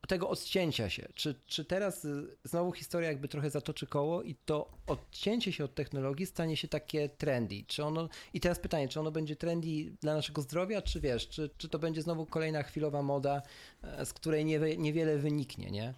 [0.08, 1.08] tego odcięcia się.
[1.16, 5.76] Czy, czy teraz y, znowu historia jakby trochę zatoczy koło i to odcięcie się od
[5.76, 7.64] technologii stanie się takie trendy?
[7.68, 9.68] Czy ono, I teraz pytanie, czy ono będzie trendy
[10.02, 13.42] dla naszego zdrowia, czy wiesz, czy, czy to będzie znowu kolejna chwilowa moda,
[13.84, 15.94] e, z której nie, niewiele wyniknie, nie?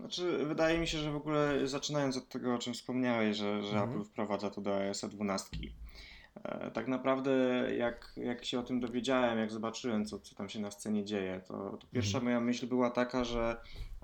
[0.00, 3.68] Znaczy, wydaje mi się, że w ogóle zaczynając od tego, o czym wspomniałeś, że, że
[3.68, 3.90] mhm.
[3.90, 5.56] Apple wprowadza to do iOS 12.
[6.44, 7.30] E, tak naprawdę,
[7.76, 11.40] jak, jak się o tym dowiedziałem, jak zobaczyłem, co, co tam się na scenie dzieje,
[11.48, 12.24] to, to pierwsza mhm.
[12.24, 13.56] moja myśl była taka, że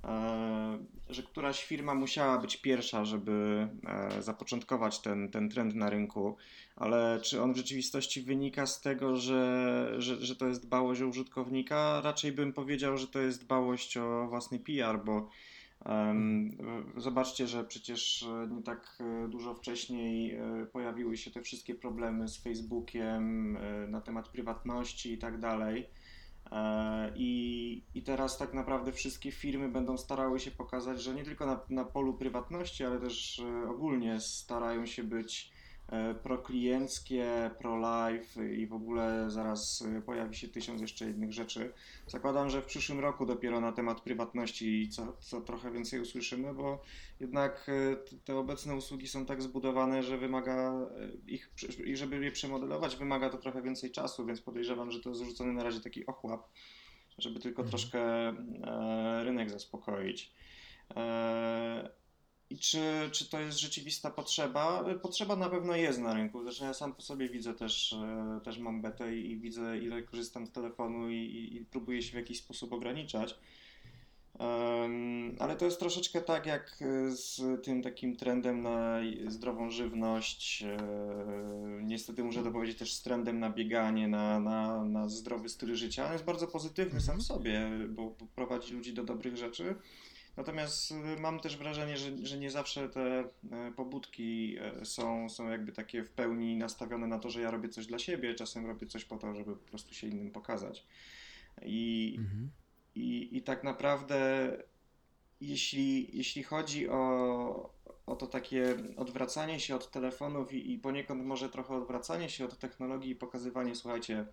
[0.04, 0.78] E,
[1.10, 6.36] że któraś firma musiała być pierwsza, żeby e, zapoczątkować ten, ten trend na rynku,
[6.76, 11.06] ale czy on w rzeczywistości wynika z tego, że, że, że to jest dbałość o
[11.06, 12.00] użytkownika?
[12.04, 15.28] Raczej bym powiedział, że to jest dbałość o własny PR, bo
[16.96, 23.58] zobaczcie, że przecież nie tak dużo wcześniej e, pojawiły się te wszystkie problemy z Facebookiem
[23.88, 25.88] na temat prywatności i tak dalej.
[26.52, 31.46] E, I, I teraz tak naprawdę wszystkie firmy będą starały się pokazać, że nie tylko
[31.46, 35.53] na, na polu prywatności, ale też e, ogólnie starają się być E,
[36.22, 41.72] proklienckie, pro-life i w ogóle zaraz e, pojawi się tysiąc jeszcze innych rzeczy.
[42.06, 46.82] Zakładam, że w przyszłym roku dopiero na temat prywatności co, co trochę więcej usłyszymy, bo
[47.20, 50.86] jednak e, te obecne usługi są tak zbudowane, że wymaga
[51.26, 51.50] ich,
[51.84, 55.52] i żeby je przemodelować, wymaga to trochę więcej czasu, więc podejrzewam, że to jest zrzucony
[55.52, 56.48] na razie taki ochłap,
[57.18, 57.70] żeby tylko mhm.
[57.70, 58.32] troszkę
[59.24, 60.32] rynek zaspokoić.
[62.54, 62.80] I czy,
[63.12, 64.84] czy to jest rzeczywista potrzeba?
[65.02, 66.42] Potrzeba na pewno jest na rynku.
[66.42, 70.46] Zresztą ja sam po sobie widzę też, e, też mam betę i widzę ile korzystam
[70.46, 73.38] z telefonu i, i, i próbuję się w jakiś sposób ograniczać.
[74.38, 76.76] Um, ale to jest troszeczkę tak jak
[77.08, 80.62] z tym takim trendem na zdrową żywność.
[80.62, 80.78] E,
[81.82, 86.06] niestety muszę to powiedzieć też z trendem na bieganie, na, na, na zdrowy styl życia.
[86.06, 87.22] On jest bardzo pozytywny sam w mhm.
[87.22, 89.74] sobie, bo, bo prowadzi ludzi do dobrych rzeczy.
[90.36, 95.50] Natomiast y, mam też wrażenie, że, że nie zawsze te e, pobudki e, są, są
[95.50, 98.86] jakby takie w pełni nastawione na to, że ja robię coś dla siebie, czasem robię
[98.86, 100.86] coś po to, żeby po prostu się innym pokazać.
[101.62, 102.50] I, mhm.
[102.94, 104.50] i, i tak naprawdę,
[105.40, 107.74] jeśli, jeśli chodzi o,
[108.06, 112.58] o to takie odwracanie się od telefonów i, i poniekąd może trochę odwracanie się od
[112.58, 114.26] technologii i pokazywanie, słuchajcie,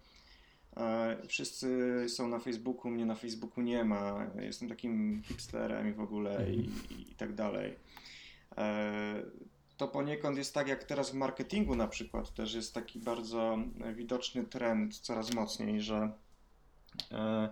[1.27, 4.27] wszyscy są na Facebooku, mnie na Facebooku nie ma.
[4.41, 6.59] Jestem takim hipsterem i w ogóle i,
[6.93, 7.75] i, i tak dalej.
[8.57, 9.23] E,
[9.77, 13.57] to poniekąd jest tak, jak teraz w marketingu na przykład też jest taki bardzo
[13.93, 16.11] widoczny trend coraz mocniej, że
[17.11, 17.49] e,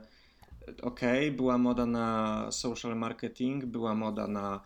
[0.82, 1.00] ok,
[1.32, 4.62] była moda na social marketing, była moda na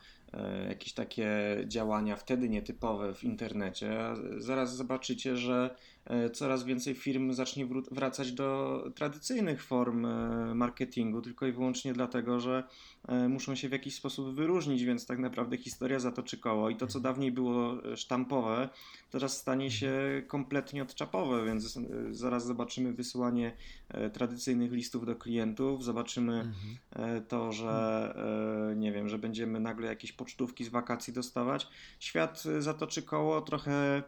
[0.69, 1.29] jakieś takie
[1.67, 3.99] działania wtedy nietypowe w internecie.
[4.37, 5.92] Zaraz zobaczycie, że E,
[6.33, 12.63] coraz więcej firm zacznie wracać do tradycyjnych form e, marketingu, tylko i wyłącznie dlatego, że
[13.07, 16.87] e, muszą się w jakiś sposób wyróżnić, więc tak naprawdę historia zatoczy koło i to,
[16.87, 18.69] co dawniej było sztampowe,
[19.11, 21.79] teraz stanie się kompletnie odczapowe, więc
[22.11, 23.53] zaraz zobaczymy wysyłanie
[24.13, 27.25] tradycyjnych listów do klientów, zobaczymy mhm.
[27.25, 28.15] to, że
[28.75, 31.67] nie wiem, że będziemy nagle jakieś pocztówki z wakacji dostawać.
[31.99, 34.03] Świat zatoczy koło trochę E,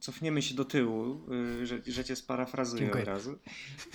[0.00, 1.20] cofniemy się do tyłu,
[1.62, 3.02] e, że, że cię sparafrazuję Dziękuję.
[3.02, 3.38] od razu.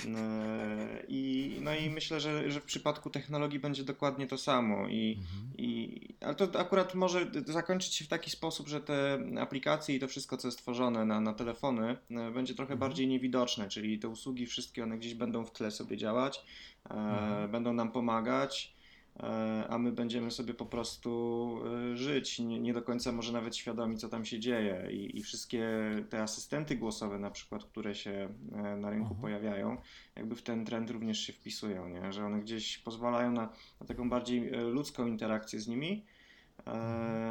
[0.05, 4.87] E, I, no i myślę, że, że w przypadku technologii będzie dokładnie to samo.
[4.87, 5.57] I, mhm.
[5.57, 10.07] i, ale to akurat może zakończyć się w taki sposób, że te aplikacje i to
[10.07, 11.97] wszystko, co jest tworzone na, na telefony,
[12.33, 12.89] będzie trochę mhm.
[12.89, 16.45] bardziej niewidoczne, czyli te usługi wszystkie one gdzieś będą w tle sobie działać,
[16.89, 17.51] mhm.
[17.51, 18.80] będą nam pomagać.
[19.19, 21.59] E, a my będziemy sobie po prostu
[21.91, 24.87] e, żyć, nie, nie, do końca może nawet świadomi, co tam się dzieje.
[24.91, 25.67] I, I, wszystkie
[26.09, 29.21] te asystenty głosowe, na przykład, które się e, na rynku mhm.
[29.21, 29.77] pojawiają,
[30.15, 32.13] jakby w ten trend również się wpisują, nie?
[32.13, 36.05] że one gdzieś pozwalają na, na taką bardziej ludzką interakcję z nimi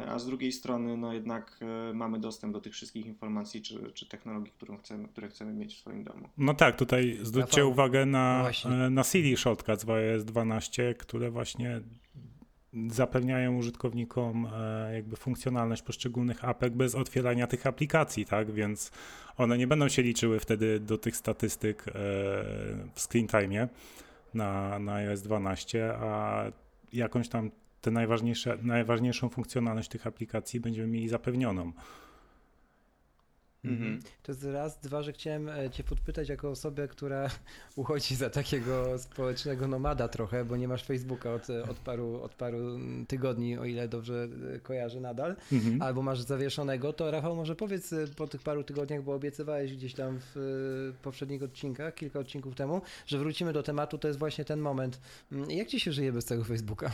[0.07, 4.05] a z drugiej strony no jednak e, mamy dostęp do tych wszystkich informacji czy, czy
[4.05, 6.29] technologii, którą chcemy, które chcemy mieć w swoim domu.
[6.37, 11.31] No tak, tutaj zwróćcie uwagę na, no e, na CD Shortcuts w iOS 12, które
[11.31, 11.81] właśnie
[12.87, 14.47] zapewniają użytkownikom
[14.93, 18.51] jakby funkcjonalność poszczególnych apek bez otwierania tych aplikacji, tak?
[18.51, 18.91] Więc
[19.37, 21.83] one nie będą się liczyły wtedy do tych statystyk
[22.93, 23.67] w screen time
[24.33, 26.43] na, na iOS 12, a
[26.93, 31.71] jakąś tam te najważniejsze, najważniejszą funkcjonalność tych aplikacji będziemy mieli zapewnioną.
[33.65, 33.99] Mhm.
[34.23, 37.29] To jest raz, dwa, że chciałem e, Cię podpytać jako osobę, która
[37.75, 42.79] uchodzi za takiego społecznego nomada trochę, bo nie masz Facebooka od, od, paru, od paru
[43.07, 45.81] tygodni, o ile dobrze e, kojarzę nadal, mhm.
[45.81, 49.93] albo masz zawieszonego, to Rafał może powiedz e, po tych paru tygodniach, bo obiecywałeś gdzieś
[49.93, 54.59] tam w poprzednich odcinkach, kilka odcinków temu, że wrócimy do tematu, to jest właśnie ten
[54.59, 55.01] moment.
[55.31, 56.91] Mm, jak Ci się żyje bez tego Facebooka?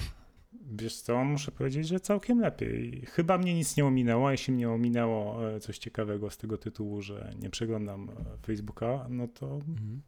[0.53, 3.05] Wiesz co, muszę powiedzieć, że całkiem lepiej.
[3.05, 7.01] Chyba mnie nic nie ominęło, a jeśli mnie ominęło e, coś ciekawego z tego tytułu,
[7.01, 8.13] że nie przeglądam e,
[8.45, 10.01] Facebooka, no to, mhm.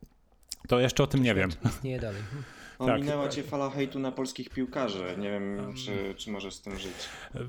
[0.68, 1.50] to jeszcze o tym to nie wiem.
[1.66, 2.22] Istnieje dalej.
[2.80, 5.16] Ominęła tak, cię fala hejtu na polskich piłkarzy.
[5.18, 6.94] Nie wiem, um, czy, czy możesz z tym żyć.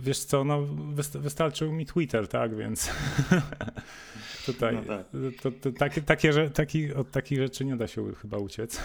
[0.01, 0.67] Wiesz co, no
[1.15, 2.91] wystarczył mi Twitter, tak, więc
[4.53, 5.07] tutaj no tak.
[5.43, 8.81] to, to, takie, takie, że, taki, od takich rzeczy nie da się chyba uciec.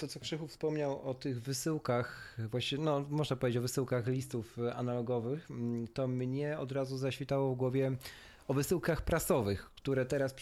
[0.00, 5.50] To, co Krzychu wspomniał o tych wysyłkach, właśnie, no można powiedzieć o wysyłkach listów analogowych,
[5.50, 7.92] mm, to mnie od razu zaświtało w głowie
[8.48, 10.34] o wysyłkach prasowych, które teraz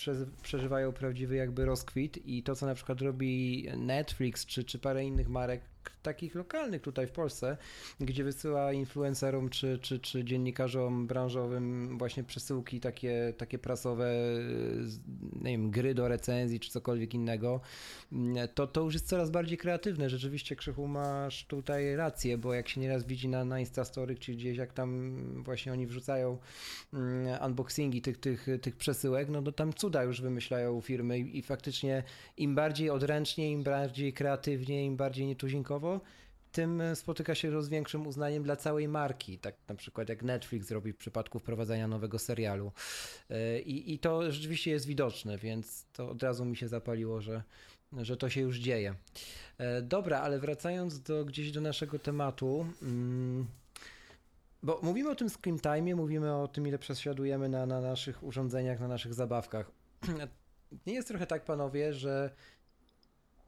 [0.42, 5.28] przeżywają prawdziwy jakby rozkwit i to, co na przykład robi Netflix czy, czy parę innych
[5.28, 5.60] marek,
[6.02, 7.56] takich lokalnych tutaj w Polsce,
[8.00, 14.12] gdzie wysyła influencerom czy, czy, czy dziennikarzom branżowym właśnie przesyłki takie, takie prasowe,
[15.42, 17.60] nie wiem, gry do recenzji czy cokolwiek innego,
[18.54, 20.10] to, to już jest coraz bardziej kreatywne.
[20.10, 24.56] Rzeczywiście Krzychu masz tutaj rację, bo jak się nieraz widzi na, na Instastory czy gdzieś,
[24.56, 26.38] jak tam właśnie oni wrzucają
[26.92, 31.42] mm, unboxingi tych, tych, tych przesyłek, no to tam cuda już wymyślają firmy i, i
[31.42, 32.02] faktycznie
[32.36, 35.75] im bardziej odręcznie, im bardziej kreatywnie, im bardziej nietuzinkowo,
[36.56, 39.38] tym spotyka się z większym uznaniem dla całej marki.
[39.38, 42.72] Tak na przykład jak Netflix zrobi w przypadku wprowadzania nowego serialu.
[43.30, 47.42] E, I, i to rzeczywiście jest widoczne, więc to od razu mi się zapaliło, że,
[47.92, 48.94] że to się już dzieje.
[49.58, 52.66] E, dobra, ale wracając do, gdzieś do naszego tematu.
[52.82, 53.46] Mm,
[54.62, 58.80] bo mówimy o tym screen time, mówimy o tym, ile przesiadujemy na, na naszych urządzeniach,
[58.80, 59.70] na naszych zabawkach.
[60.86, 62.30] Nie jest trochę tak, panowie, że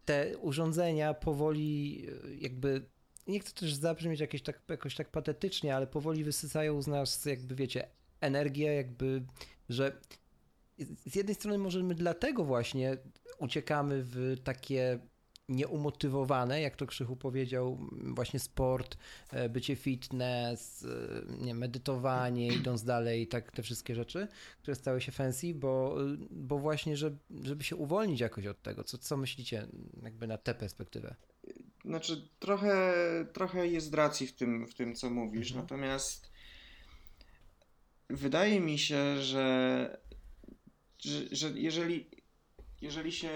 [0.09, 2.85] te urządzenia powoli e, jakby
[3.27, 7.55] nie chcę też zabrzmieć jakieś tak, jakoś tak patetycznie, ale powoli wysysają z nas jakby
[7.55, 7.88] wiecie
[8.21, 9.23] energię, jakby,
[9.68, 10.01] że
[11.07, 12.97] z jednej strony możemy dlatego właśnie
[13.38, 14.99] uciekamy w takie
[15.48, 18.96] nieumotywowane, jak to Krzychu powiedział, właśnie sport,
[19.30, 24.28] e, bycie fitness, e, nie, medytowanie, idąc dalej, tak te wszystkie rzeczy,
[24.62, 25.96] które stały się fancy, bo,
[26.30, 28.84] bo właśnie, żeby, żeby się uwolnić jakoś od tego.
[28.84, 29.66] Co, co myślicie
[30.02, 31.14] jakby na tę perspektywę?
[31.84, 32.94] Znaczy, trochę,
[33.32, 35.64] trochę jest racji w tym, w tym co mówisz, mhm.
[35.64, 36.30] natomiast
[38.11, 39.98] wydaje mi się, że,
[40.98, 42.11] że, że jeżeli,
[42.80, 43.30] jeżeli się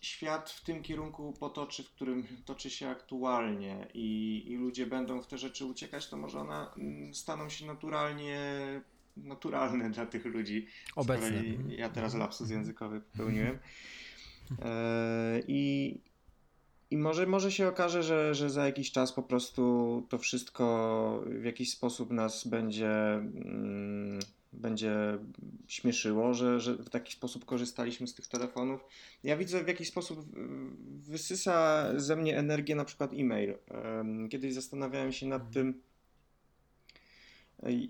[0.00, 5.26] świat w tym kierunku potoczy, w którym toczy się aktualnie i, i ludzie będą w
[5.26, 8.40] te rzeczy uciekać, to może one mm, staną się naturalnie
[9.16, 10.66] naturalne dla tych ludzi.
[10.96, 11.42] Obecnie.
[11.68, 12.20] Ja teraz mhm.
[12.20, 13.58] lapsus językowy popełniłem.
[14.62, 15.98] E, I,
[16.90, 21.44] i może, może się okaże, że, że za jakiś czas po prostu to wszystko w
[21.44, 24.20] jakiś sposób nas będzie, mm,
[24.52, 25.18] będzie
[25.68, 28.84] śmieszyło, że, że w taki sposób korzystaliśmy z tych telefonów.
[29.24, 30.26] Ja widzę w jaki sposób
[31.00, 33.54] wysysa ze mnie energię na przykład e-mail.
[34.30, 35.82] Kiedyś zastanawiałem się nad tym,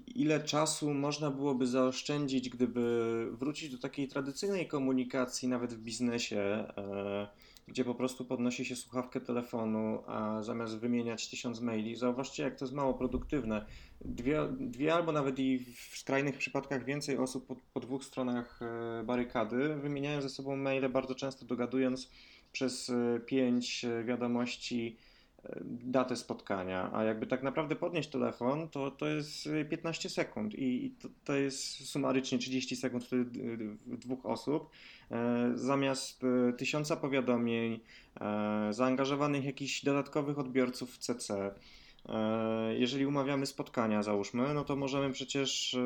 [0.06, 6.66] ile czasu można byłoby zaoszczędzić, gdyby wrócić do takiej tradycyjnej komunikacji, nawet w biznesie.
[7.70, 12.64] Gdzie po prostu podnosi się słuchawkę telefonu, a zamiast wymieniać tysiąc maili, zauważcie, jak to
[12.64, 13.66] jest mało produktywne.
[14.00, 19.02] Dwie, dwie albo nawet i w skrajnych przypadkach więcej osób po, po dwóch stronach e,
[19.04, 22.10] barykady wymieniają ze sobą maile, bardzo często dogadując
[22.52, 24.96] przez e, pięć e, wiadomości
[25.64, 31.08] datę spotkania, a jakby tak naprawdę podnieść telefon, to, to jest 15 sekund i to,
[31.24, 34.70] to jest sumarycznie 30 sekund wtedy dwóch osób,
[35.10, 37.80] e, zamiast e, tysiąca powiadomień,
[38.20, 41.54] e, zaangażowanych jakichś dodatkowych odbiorców w CC.
[42.78, 45.76] Jeżeli umawiamy spotkania, załóżmy, no to możemy przecież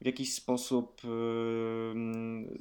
[0.00, 1.02] w jakiś sposób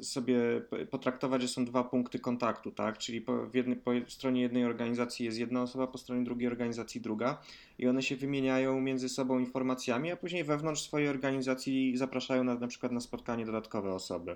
[0.02, 2.98] sobie potraktować, że są dwa punkty kontaktu, tak?
[2.98, 7.42] Czyli po, jednej, po stronie jednej organizacji jest jedna osoba, po stronie drugiej organizacji druga
[7.78, 12.68] i one się wymieniają między sobą informacjami, a później wewnątrz swojej organizacji zapraszają na, na
[12.68, 14.36] przykład na spotkanie dodatkowe osoby.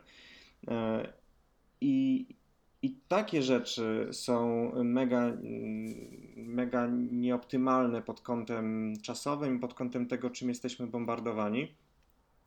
[0.67, 1.13] E,
[1.81, 2.25] I,
[2.81, 5.37] i takie rzeczy są mega,
[6.35, 11.67] mega nieoptymalne pod kątem czasowym, pod kątem tego, czym jesteśmy bombardowani.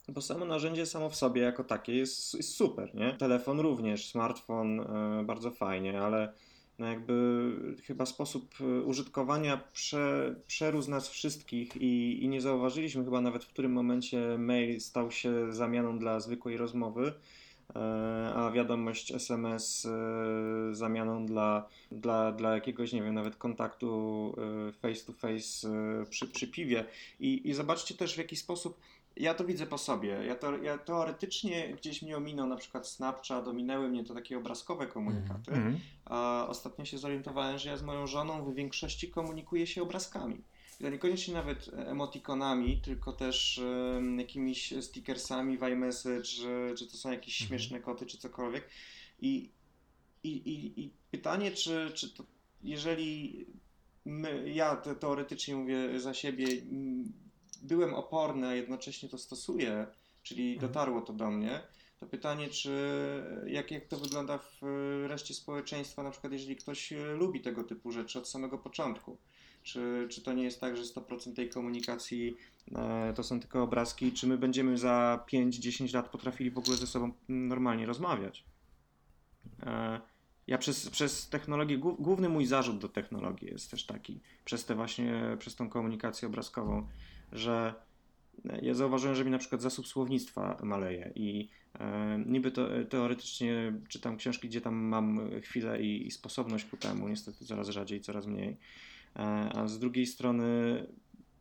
[0.07, 3.13] Bo samo narzędzie samo w sobie jako takie jest, jest super, nie?
[3.13, 6.33] Telefon również, smartfon y, bardzo fajnie, ale
[6.79, 13.21] no jakby chyba sposób e, użytkowania prze, przerósł nas wszystkich i, i nie zauważyliśmy chyba
[13.21, 17.13] nawet w którym momencie mail stał się zamianą dla zwykłej rozmowy,
[17.75, 17.79] e,
[18.35, 19.87] a wiadomość SMS
[20.71, 24.35] zamianą dla, dla, dla jakiegoś, nie wiem, nawet kontaktu
[24.81, 25.69] face to face
[26.09, 26.85] przy, przy piwie.
[27.19, 28.79] I, I zobaczcie też w jaki sposób
[29.17, 30.09] ja to widzę po sobie.
[30.09, 34.87] Ja, to, ja teoretycznie gdzieś mnie ominął na przykład Snapchat, ominęły mnie to takie obrazkowe
[34.87, 35.79] komunikaty, mm.
[36.05, 40.41] a ostatnio się zorientowałem, że ja z moją żoną w większości komunikuję się obrazkami.
[40.79, 43.61] I to niekoniecznie nawet emotikonami, tylko też
[43.93, 46.29] um, jakimiś stickersami w iMessage,
[46.77, 47.47] czy to są jakieś mm.
[47.47, 48.69] śmieszne koty, czy cokolwiek.
[49.19, 49.49] I,
[50.23, 52.23] i, i, i pytanie, czy, czy to
[52.63, 53.45] jeżeli
[54.05, 56.47] my, ja te, teoretycznie mówię za siebie,
[57.63, 59.87] byłem oporny, a jednocześnie to stosuję,
[60.23, 60.67] czyli mhm.
[60.67, 61.61] dotarło to do mnie,
[61.99, 62.71] to pytanie, czy
[63.47, 64.61] jak, jak to wygląda w
[65.07, 69.17] reszcie społeczeństwa, na przykład jeżeli ktoś lubi tego typu rzeczy od samego początku.
[69.63, 72.35] Czy, czy to nie jest tak, że 100% tej komunikacji
[72.75, 74.11] e, to są tylko obrazki?
[74.11, 78.43] Czy my będziemy za 5-10 lat potrafili w ogóle ze sobą normalnie rozmawiać?
[79.63, 80.01] E,
[80.47, 85.37] ja przez, przez technologię, główny mój zarzut do technologii jest też taki, przez te właśnie,
[85.39, 86.87] przez tą komunikację obrazkową,
[87.35, 87.73] że
[88.61, 94.17] ja zauważyłem, że mi na przykład zasób słownictwa maleje i e, niby to, teoretycznie czytam
[94.17, 98.57] książki, gdzie tam mam chwilę i, i sposobność ku temu, niestety coraz rzadziej, coraz mniej.
[99.15, 99.19] E,
[99.55, 100.45] a z drugiej strony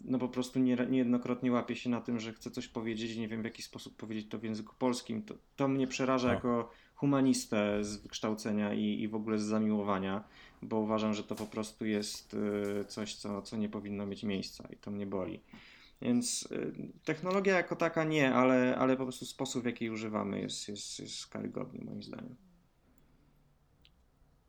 [0.05, 3.29] no po prostu nie, niejednokrotnie łapię się na tym, że chcę coś powiedzieć i nie
[3.29, 5.23] wiem w jaki sposób powiedzieć to w języku polskim.
[5.23, 6.35] To, to mnie przeraża no.
[6.35, 10.25] jako humanistę z wykształcenia i, i w ogóle z zamiłowania,
[10.63, 14.69] bo uważam, że to po prostu jest y, coś, co, co nie powinno mieć miejsca
[14.73, 15.41] i to mnie boli.
[16.03, 16.73] Więc y,
[17.05, 21.27] technologia jako taka nie, ale, ale po prostu sposób, w jaki używamy jest, jest, jest
[21.27, 22.37] karygodny moim zdaniem.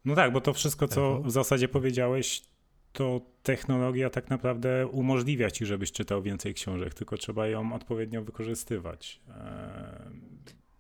[0.06, 2.42] No tak, bo to wszystko, co w zasadzie powiedziałeś,
[2.94, 9.22] to technologia tak naprawdę umożliwia ci, żebyś czytał więcej książek, tylko trzeba ją odpowiednio wykorzystywać.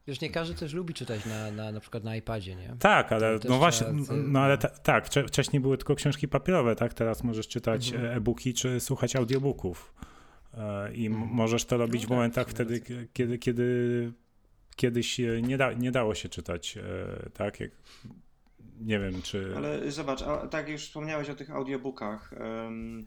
[0.07, 2.75] Wiesz, nie każdy też lubi czytać na, na, na przykład na iPadzie, nie?
[2.79, 3.87] Tak, ale no właśnie,
[4.27, 6.93] no ale ta, tak, wcześniej były tylko książki papierowe, tak?
[6.93, 8.17] Teraz możesz czytać mhm.
[8.17, 9.93] e-booki czy słuchać audiobooków.
[10.57, 11.29] E, I mhm.
[11.31, 12.81] możesz to robić no w tak, momentach wtedy,
[13.13, 14.11] kiedy, kiedy
[14.75, 17.59] kiedyś nie, da, nie dało się czytać, e, tak?
[17.59, 17.71] Jak
[18.79, 19.53] nie wiem, czy.
[19.55, 22.33] Ale zobacz, a, tak już wspomniałeś o tych audiobookach.
[22.39, 23.05] Um,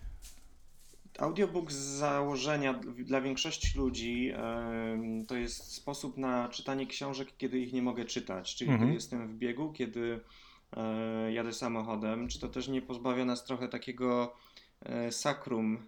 [1.18, 7.72] audiobook z założenia dla większości ludzi um, to jest sposób na czytanie książek, kiedy ich
[7.72, 8.54] nie mogę czytać.
[8.54, 8.88] Czyli mhm.
[8.88, 10.20] kiedy jestem w biegu, kiedy
[10.76, 12.28] e, jadę samochodem.
[12.28, 14.34] Czy to też nie pozbawia nas trochę takiego
[14.82, 15.80] e, sakrum, e,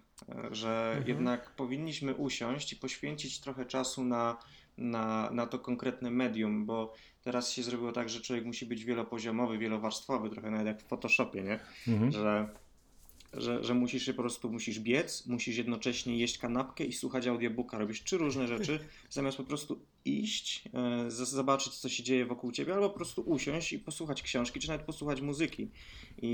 [0.51, 1.07] że mhm.
[1.07, 4.37] jednak powinniśmy usiąść i poświęcić trochę czasu na,
[4.77, 6.93] na, na to konkretne medium, bo
[7.23, 11.43] Teraz się zrobiło tak, że człowiek musi być wielopoziomowy, wielowarstwowy, trochę nawet jak w Photoshopie,
[11.43, 11.59] nie?
[11.87, 12.11] Mhm.
[12.11, 12.49] Że,
[13.33, 17.77] że, że musisz się po prostu musisz biec, musisz jednocześnie jeść kanapkę i słuchać audiobooka.
[17.77, 18.79] Robisz trzy różne rzeczy,
[19.09, 23.73] zamiast po prostu iść, e, zobaczyć, co się dzieje wokół ciebie, albo po prostu usiąść
[23.73, 25.71] i posłuchać książki, czy nawet posłuchać muzyki.
[26.21, 26.27] I,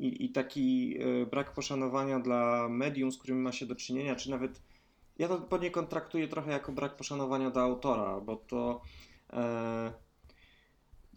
[0.00, 4.30] i, i taki e, brak poszanowania dla medium, z którym ma się do czynienia, czy
[4.30, 4.62] nawet
[5.18, 8.82] ja to poniekąd traktuję trochę jako brak poszanowania do autora, bo to
[9.32, 9.92] E,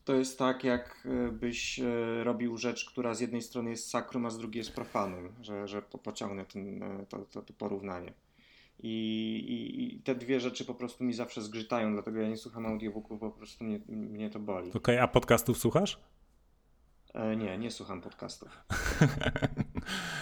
[0.05, 4.37] to jest tak, jakbyś e, robił rzecz, która z jednej strony jest sakrum, a z
[4.37, 8.13] drugiej jest profanem, że, że pociągnę ten, e, to, to, to porównanie.
[8.79, 8.89] I,
[9.47, 13.19] i, I, te dwie rzeczy po prostu mi zawsze zgrzytają, dlatego ja nie słucham audiobooków,
[13.19, 14.69] bo po prostu mnie, mnie to boli.
[14.69, 15.99] Okej, okay, a podcastów słuchasz?
[17.13, 18.49] E, nie, nie słucham podcastów.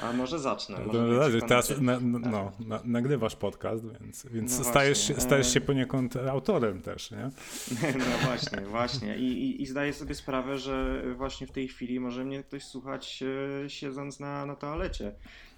[0.04, 0.78] A może zacznę.
[0.86, 1.00] Może
[1.42, 6.16] no, teraz na, no, na, nagrywasz podcast, więc, więc no stajesz, się, stajesz się poniekąd
[6.16, 7.30] autorem też, nie?
[8.00, 9.18] No właśnie, właśnie.
[9.18, 13.24] I, i, I zdaję sobie sprawę, że właśnie w tej chwili może mnie ktoś słuchać
[13.64, 15.12] e, siedząc na, na toalecie.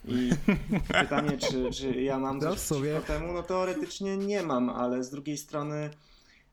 [0.08, 0.30] I
[1.01, 3.01] pytanie, czy, czy ja mam no, coś no, sobie.
[3.08, 3.34] temu?
[3.34, 5.89] No teoretycznie nie mam, ale z drugiej strony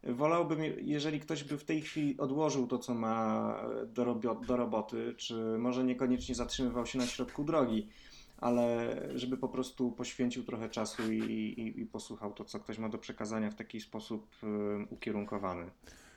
[0.05, 4.15] Wolałbym, jeżeli ktoś by w tej chwili odłożył to, co ma do,
[4.47, 7.89] do roboty, czy może niekoniecznie zatrzymywał się na środku drogi,
[8.37, 12.89] ale żeby po prostu poświęcił trochę czasu i, i, i posłuchał to, co ktoś ma
[12.89, 15.71] do przekazania w taki sposób um, ukierunkowany.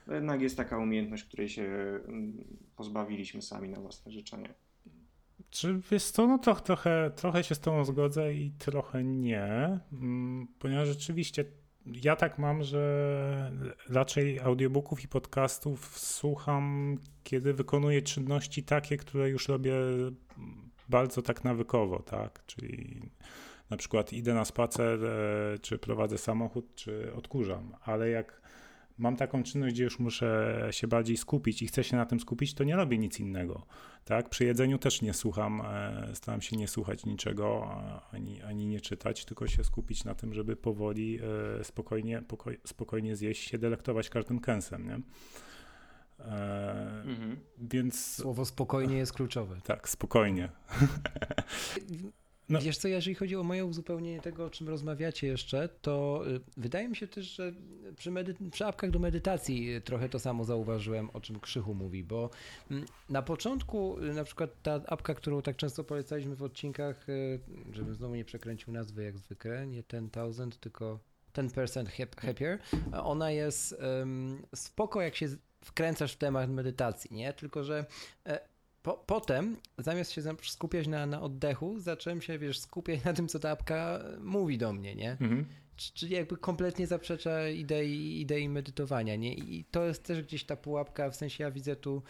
[0.07, 2.43] Jednak jest taka umiejętność, której się um,
[2.75, 4.53] pozbawiliśmy sami na własne życzenie.
[5.49, 10.47] Czy wiesz co, no to, trochę, trochę się z tą zgodzę i trochę nie, mm,
[10.59, 11.45] ponieważ rzeczywiście
[11.86, 13.51] ja tak mam, że
[13.89, 19.73] raczej audiobooków i podcastów słucham, kiedy wykonuję czynności takie, które już robię
[20.89, 22.45] bardzo tak nawykowo, tak?
[22.45, 23.01] Czyli
[23.69, 28.41] na przykład idę na spacer, e, czy prowadzę samochód, czy odkurzam, ale jak
[28.97, 32.53] mam taką czynność, gdzie już muszę się bardziej skupić i chcę się na tym skupić,
[32.53, 33.65] to nie robię nic innego.
[34.05, 34.29] Tak?
[34.29, 37.77] Przy jedzeniu też nie słucham, e, staram się nie słuchać niczego,
[38.11, 41.19] ani, ani nie czytać, tylko się skupić na tym, żeby powoli,
[41.59, 44.87] e, spokojnie, pokoj, spokojnie zjeść się, delektować każdym kęsem.
[44.87, 44.99] Nie?
[46.19, 47.39] E, mhm.
[47.57, 48.15] Więc.
[48.15, 49.61] Słowo spokojnie jest kluczowe.
[49.63, 50.49] Tak, spokojnie.
[52.49, 52.61] No.
[52.61, 56.89] Wiesz co, jeżeli chodzi o moje uzupełnienie tego, o czym rozmawiacie jeszcze, to y, wydaje
[56.89, 57.53] mi się też, że
[57.97, 62.29] przy, medy- przy apkach do medytacji trochę to samo zauważyłem, o czym Krzychu mówi, bo
[62.71, 67.39] mm, na początku y, na przykład ta apka, którą tak często polecaliśmy w odcinkach, y,
[67.71, 70.99] żebym znowu nie przekręcił nazwy jak zwykle, nie 10,000, tylko
[71.33, 71.85] 10%
[72.17, 72.59] happier,
[73.03, 75.27] ona jest um, spoko, jak się
[75.65, 77.33] wkręcasz w temat medytacji, nie?
[77.33, 77.85] Tylko, że
[78.25, 78.39] e,
[78.86, 83.39] po, potem, zamiast się skupiać na, na oddechu, zacząłem się, wiesz, skupiać na tym, co
[83.39, 85.11] ta apka mówi do mnie, nie?
[85.11, 85.45] Mhm.
[85.75, 89.33] Czyli jakby kompletnie zaprzecza idei, idei medytowania, nie?
[89.33, 92.03] I to jest też gdzieś ta pułapka, w sensie ja widzę tu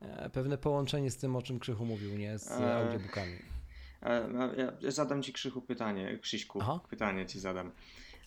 [0.00, 2.38] e, pewne połączenie z tym, o czym Krzychu mówił, nie?
[2.38, 3.36] Z e, audiobookami.
[4.02, 6.80] E, no, ja zadam ci Krzychu pytanie, Krzyśku, Aha.
[6.90, 7.70] pytanie ci zadam.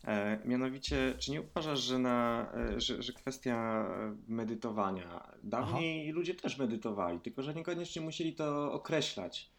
[0.05, 3.85] E, mianowicie, czy nie uważasz, że, na, e, że, że kwestia
[4.27, 6.15] medytowania, dawniej Aha.
[6.15, 9.49] ludzie też medytowali, tylko że niekoniecznie musieli to określać.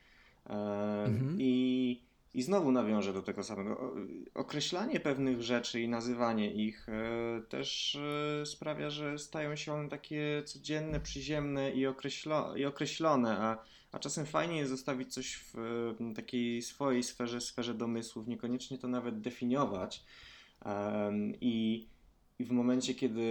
[0.47, 0.53] E,
[1.05, 1.37] mhm.
[1.41, 2.03] I,
[2.35, 3.95] I znowu nawiążę do tego samego.
[4.35, 6.87] Określanie pewnych rzeczy i nazywanie ich
[7.49, 7.99] też
[8.45, 13.59] sprawia, że stają się one takie codzienne, przyziemne i, określo, i określone, a,
[13.93, 15.55] a czasem fajnie jest zostawić coś w
[16.17, 20.05] takiej swojej sferze, sferze domysłów, niekoniecznie to nawet definiować
[21.41, 21.87] i,
[22.39, 23.27] I w momencie, kiedy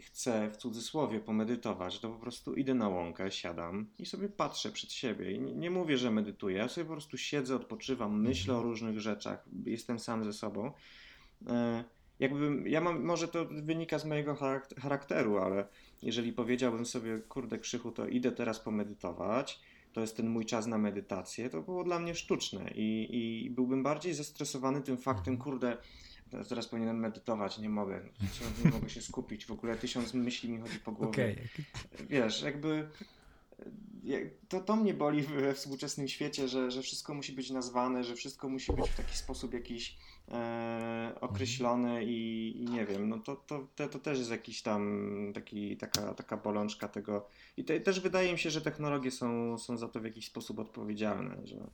[0.00, 4.92] chcę w cudzysłowie pomedytować, to po prostu idę na łąkę, siadam i sobie patrzę przed
[4.92, 5.32] siebie.
[5.32, 8.70] I nie, nie mówię, że medytuję, ja sobie po prostu siedzę, odpoczywam, myślę o mhm.
[8.70, 10.72] różnych rzeczach, jestem sam ze sobą.
[11.46, 11.84] E,
[12.18, 14.36] jakby ja mam, może to wynika z mojego
[14.78, 15.68] charakteru, ale
[16.02, 19.60] jeżeli powiedziałbym sobie, kurde, krzychu, to idę teraz pomedytować,
[19.92, 23.08] to jest ten mój czas na medytację, to było dla mnie sztuczne i,
[23.44, 25.50] i byłbym bardziej zestresowany tym faktem, mhm.
[25.50, 25.76] kurde,
[26.48, 28.00] teraz powinienem medytować, nie mogę.
[28.64, 29.46] Nie mogę się skupić.
[29.46, 31.10] W ogóle tysiąc myśli mi chodzi po głowie.
[31.10, 32.06] Okay.
[32.08, 32.88] Wiesz, jakby
[34.48, 38.48] to, to mnie boli we współczesnym świecie, że, że wszystko musi być nazwane, że wszystko
[38.48, 39.96] musi być w taki sposób jakiś
[40.28, 45.32] e, określone i, i, nie wiem, no to, to, to, to, też jest jakiś tam
[45.34, 47.28] taki, taka, taka bolączka tego.
[47.56, 50.58] I te, też wydaje mi się, że technologie są, są za to w jakiś sposób
[50.58, 51.70] odpowiedzialne, że,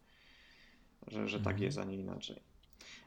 [1.07, 1.63] że, że tak mhm.
[1.63, 2.43] jest, a nie inaczej.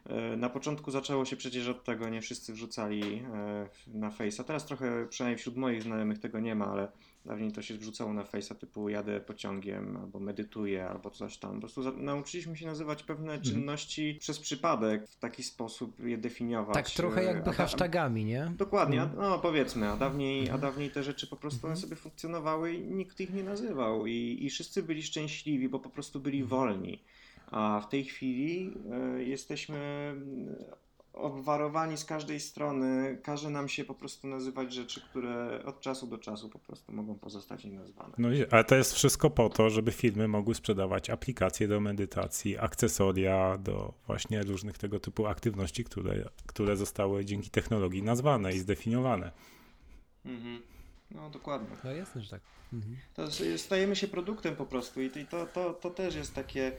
[0.06, 4.44] E, na początku zaczęło się przecież od tego, nie wszyscy wrzucali e, na Face'a.
[4.44, 6.88] Teraz trochę, przynajmniej wśród moich znajomych tego nie ma, ale
[7.24, 11.54] dawniej to się wrzucało na Face'a typu jadę pociągiem, albo medytuję, albo coś tam.
[11.54, 13.42] Po prostu nauczyliśmy się nazywać pewne mhm.
[13.42, 16.74] czynności przez przypadek, w taki sposób je definiować.
[16.74, 18.52] Tak trochę e, jakby a, hashtagami, nie?
[18.58, 19.20] Dokładnie, mhm.
[19.20, 20.60] no powiedzmy, a dawniej, a mhm.
[20.60, 24.50] dawniej te rzeczy po prostu one sobie funkcjonowały i nikt ich nie nazywał i, i
[24.50, 27.02] wszyscy byli szczęśliwi, bo po prostu byli wolni.
[27.52, 30.82] A w tej chwili e, jesteśmy e,
[31.12, 33.18] obwarowani z każdej strony.
[33.22, 37.18] Każe nam się po prostu nazywać rzeczy, które od czasu do czasu po prostu mogą
[37.18, 38.14] pozostać nienazwane.
[38.18, 43.58] No, ale to jest wszystko po to, żeby firmy mogły sprzedawać aplikacje do medytacji, akcesoria
[43.58, 49.32] do właśnie różnych tego typu aktywności, które, które zostały dzięki technologii nazwane i zdefiniowane.
[50.24, 50.62] Mhm.
[51.10, 51.76] No dokładnie.
[51.84, 52.40] No jasne, że tak.
[52.72, 52.96] Mhm.
[53.14, 56.72] To stajemy się produktem po prostu i to, to, to też jest takie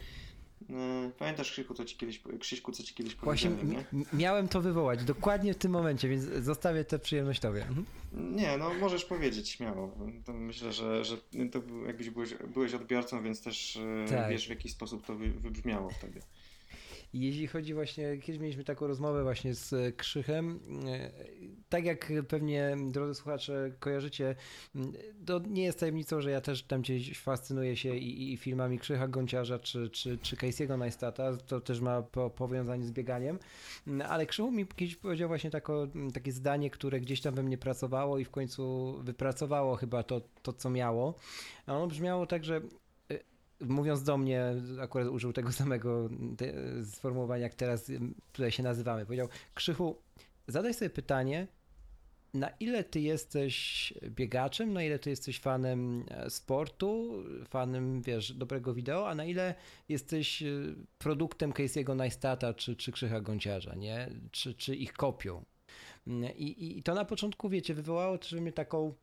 [1.19, 4.05] pamiętasz Krzyku, co ci kiedyś, Krzyśku, co ci kiedyś powiedziałem, Właśnie nie?
[4.13, 7.61] miałem to wywołać dokładnie w tym momencie, więc zostawię tę przyjemność tobie.
[7.61, 7.85] Mhm.
[8.13, 9.95] Nie, no możesz powiedzieć śmiało.
[10.25, 11.17] To myślę, że, że
[11.51, 14.29] to jakbyś byłeś, byłeś odbiorcą, więc też e, tak.
[14.29, 16.21] wiesz w jaki sposób to wybrzmiało wtedy.
[17.13, 21.11] Jeśli chodzi właśnie, kiedyś mieliśmy taką rozmowę właśnie z Krzychem, e,
[21.69, 24.35] tak jak pewnie drodzy słuchacze kojarzycie,
[25.25, 29.07] to nie jest tajemnicą, że ja też tam gdzieś fascynuję się i, i filmami Krzycha
[29.07, 33.39] Gąciarza czy, czy, czy Casey'ego Neistata, to też ma po, powiązanie z bieganiem,
[34.07, 38.19] ale Krzychu mi kiedyś powiedział właśnie tako, takie zdanie, które gdzieś tam we mnie pracowało
[38.19, 41.15] i w końcu wypracowało chyba to, to co miało.
[41.65, 42.61] A ono brzmiało tak, że
[43.61, 46.53] mówiąc do mnie, akurat użył tego samego te,
[46.85, 47.91] sformułowania, jak teraz
[48.31, 49.05] tutaj się nazywamy.
[49.05, 50.01] Powiedział, Krzychu,
[50.47, 51.47] zadaj sobie pytanie,
[52.33, 58.73] na ile ty jesteś biegaczem, na ile ty jesteś fanem e, sportu, fanem, wiesz, dobrego
[58.73, 59.55] wideo, a na ile
[59.89, 60.45] jesteś e,
[60.97, 64.09] produktem Casey'ego Neistata czy, czy Krzycha Gąciarza, nie?
[64.31, 65.45] Czy, czy ich kopią.
[66.37, 68.93] I, I to na początku, wiecie, wywołało też mnie taką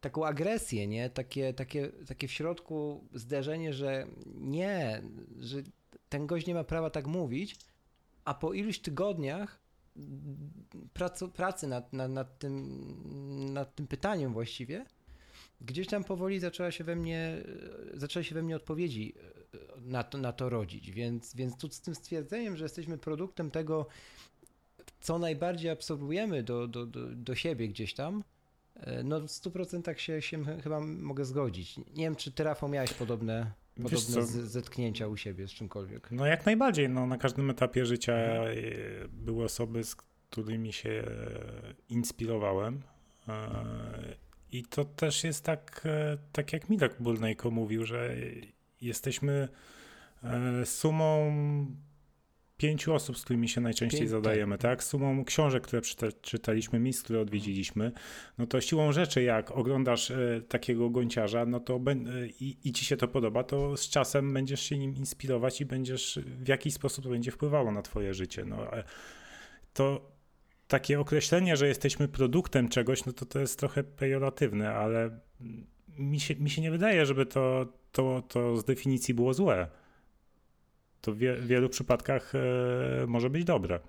[0.00, 1.10] taką agresję, nie?
[1.10, 5.02] Takie, takie, takie w środku zderzenie, że nie,
[5.38, 5.62] że
[6.08, 7.56] ten gość nie ma prawa tak mówić,
[8.24, 9.60] a po iluś tygodniach
[10.92, 14.86] pracy, pracy nad, nad, nad, tym, nad tym pytaniem właściwie,
[15.60, 17.44] gdzieś tam powoli zaczęła się we mnie,
[17.94, 19.14] zaczęły się we mnie odpowiedzi
[19.80, 23.86] na to, na to rodzić, więc, więc tu z tym stwierdzeniem, że jesteśmy produktem tego,
[25.00, 28.39] co najbardziej absorbujemy do, do, do, do siebie gdzieś tam, E,
[29.04, 31.76] no w 100% się, się chyba mogę zgodzić.
[31.76, 33.52] Nie wiem, czy ty Rafał miałeś podobne,
[33.82, 36.10] podobne zetknięcia u siebie z czymkolwiek.
[36.10, 36.88] No jak najbardziej.
[36.88, 38.12] No, na każdym etapie życia.
[38.12, 38.54] E,
[39.08, 41.04] były osoby, z którymi się e,
[41.88, 42.82] inspirowałem.
[44.52, 45.88] I to też jest tak,
[46.32, 48.14] tak jak Milek Burnejko mówił, że
[48.80, 49.48] jesteśmy
[50.64, 51.32] sumą
[52.60, 54.70] pięciu osób, z którymi się najczęściej zadajemy, tak.
[54.70, 54.84] tak?
[54.84, 57.92] Sumą książek, które czyta, czytaliśmy, miejsc, które odwiedziliśmy,
[58.38, 61.96] no to siłą rzeczy, jak oglądasz e, takiego gonciarza, no to e,
[62.40, 66.18] i, i ci się to podoba, to z czasem będziesz się nim inspirować i będziesz
[66.26, 68.44] w jakiś sposób to będzie wpływało na twoje życie.
[68.44, 68.84] No, e,
[69.72, 70.10] to
[70.68, 75.20] takie określenie, że jesteśmy produktem czegoś, no to to jest trochę pejoratywne, ale
[75.98, 79.79] mi się, mi się nie wydaje, żeby to, to, to z definicji było złe
[81.00, 83.80] to w wielu przypadkach e, może być dobre.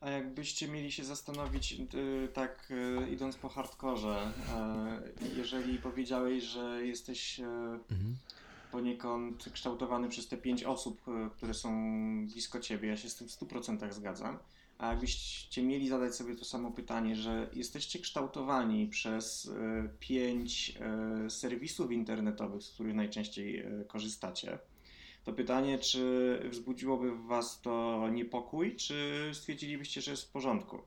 [0.00, 4.32] A jakbyście mieli się zastanowić, e, tak e, idąc po hardkorze,
[5.36, 8.16] jeżeli powiedziałeś, że jesteś mhm.
[8.72, 11.00] poniekąd kształtowany przez te pięć osób,
[11.36, 11.70] które są
[12.26, 14.38] blisko ciebie, ja się z tym w 100% zgadzam.
[14.78, 19.50] A jakbyście mieli zadać sobie to samo pytanie, że jesteście kształtowani przez
[20.00, 20.78] pięć
[21.28, 24.58] serwisów internetowych, z których najczęściej korzystacie,
[25.24, 30.78] to pytanie, czy wzbudziłoby w Was to niepokój, czy stwierdzilibyście, że jest w porządku?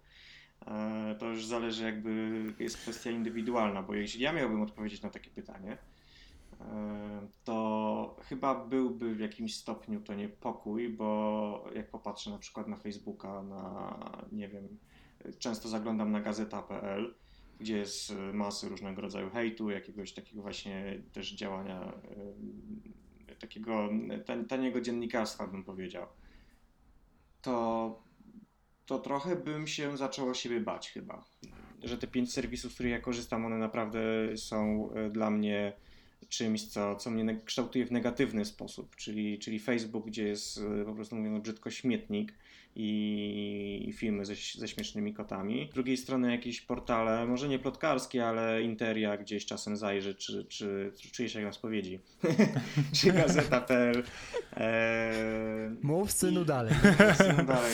[0.68, 5.30] E, to już zależy, jakby jest kwestia indywidualna, bo jeśli ja miałbym odpowiedzieć na takie
[5.30, 5.78] pytanie,
[6.62, 12.76] e, to chyba byłby w jakimś stopniu to niepokój, bo jak popatrzę na przykład na
[12.76, 14.00] Facebooka, na
[14.32, 14.78] nie wiem,
[15.40, 17.16] często zaglądam na gazeta.pl,
[17.60, 21.94] gdzie jest masy różnego rodzaju hejtu, jakiegoś takiego właśnie też działania
[23.42, 23.90] takiego
[24.50, 26.08] taniego dziennikarstwa, bym powiedział,
[27.42, 28.04] to,
[28.86, 31.26] to trochę bym się zaczął o siebie bać chyba.
[31.84, 34.02] Że te pięć serwisów, z których ja korzystam, one naprawdę
[34.38, 35.74] są e, dla mnie
[36.30, 40.94] czymś, co, co mnie kształtuje w negatywny sposób, czyli, czyli Facebook, gdzie jest e, po
[40.94, 42.34] prostu mówiąc brzydko śmietnik,
[42.76, 45.68] i filmy ze, ze śmiesznymi kotami.
[45.72, 50.92] Z drugiej strony jakieś portale, może nie plotkarskie, ale Interia gdzieś czasem zajrzy, czy, czy,
[51.00, 52.00] czy czuje się jak na spowiedzi.
[53.02, 54.04] czy gazeta.pl.
[54.58, 56.74] Eee, Mów synu i, dalej.
[57.18, 57.74] Synu dalej.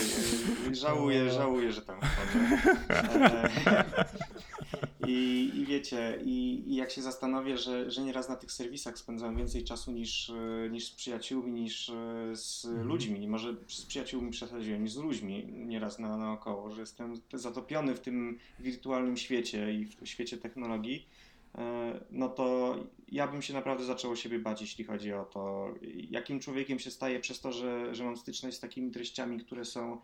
[0.72, 2.68] Żałuję, żałuję, że tam wchodzę.
[2.90, 3.84] Eee,
[5.08, 9.36] i, I wiecie, i, i jak się zastanowię, że, że nieraz na tych serwisach spędzam
[9.36, 12.88] więcej czasu niż, e, niż z przyjaciółmi, niż e, z mhm.
[12.88, 13.28] ludźmi.
[13.28, 18.38] Może z przyjaciółmi przesadziłem, niż z ludźmi nieraz na, naokoło, że jestem zatopiony w tym
[18.58, 21.08] wirtualnym świecie i w świecie technologii,
[21.54, 22.76] e, no to
[23.08, 25.74] ja bym się naprawdę zaczął o siebie bać, jeśli chodzi o to,
[26.10, 30.00] jakim człowiekiem się staje przez to, że, że mam styczność z takimi treściami, które są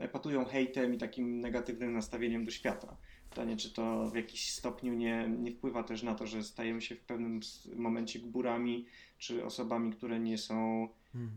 [0.00, 2.96] epatują hejtem i takim negatywnym nastawieniem do świata.
[3.30, 6.94] Pytanie, czy to w jakiś stopniu nie, nie wpływa też na to, że stajemy się
[6.94, 7.40] w pewnym
[7.76, 8.86] momencie gburami,
[9.18, 10.88] czy osobami, które nie są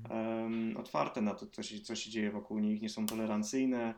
[0.10, 3.94] um, otwarte na to, co się, co się dzieje wokół nich, nie są tolerancyjne.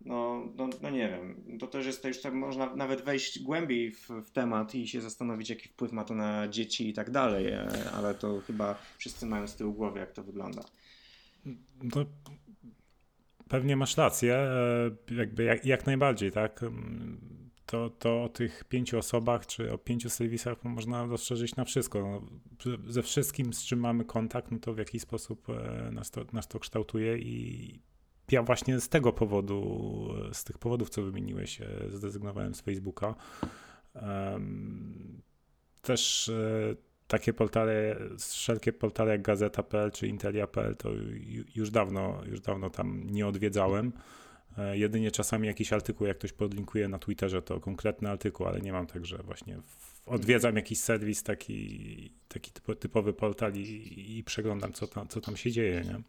[0.00, 1.58] No, no, no nie wiem.
[1.58, 5.00] To też jest to już tak, można nawet wejść głębiej w, w, temat i się
[5.00, 9.26] zastanowić, jaki wpływ ma to na dzieci i tak dalej, e, ale to chyba wszyscy
[9.26, 10.62] mają z tyłu głowy, jak to wygląda.
[11.82, 12.06] No,
[13.48, 16.62] Pewnie masz rację, e, jakby jak, jak najbardziej, tak?
[16.62, 17.20] Mm,
[17.66, 22.00] to, to o tych pięciu osobach czy o pięciu serwisach można rozszerzyć na wszystko.
[22.00, 22.22] No,
[22.88, 26.48] ze wszystkim, z czym mamy kontakt, no to w jakiś sposób e, nas to, nas
[26.48, 27.80] to kształtuje i
[28.30, 33.14] ja właśnie z tego powodu, z tych powodów, co wymieniłeś, e, zrezygnowałem z Facebooka.
[35.82, 36.30] Też
[37.08, 40.90] takie portale, wszelkie portale jak gazeta.pl czy intelia.pl to
[41.54, 43.92] już dawno, już dawno tam nie odwiedzałem.
[44.58, 48.72] E, jedynie czasami jakiś artykuł, jak ktoś podlinkuje na Twitterze, to konkretny artykuł, ale nie
[48.72, 49.58] mam tak, że właśnie
[50.06, 55.50] odwiedzam jakiś serwis, taki, taki typowy portal i, i przeglądam, co tam, co tam się
[55.50, 55.82] dzieje.
[55.84, 56.00] Nie?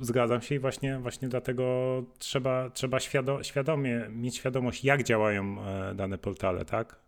[0.00, 5.94] Zgadzam się i właśnie, właśnie dlatego trzeba, trzeba świado, świadomie mieć świadomość, jak działają e,
[5.94, 7.00] dane portale, tak?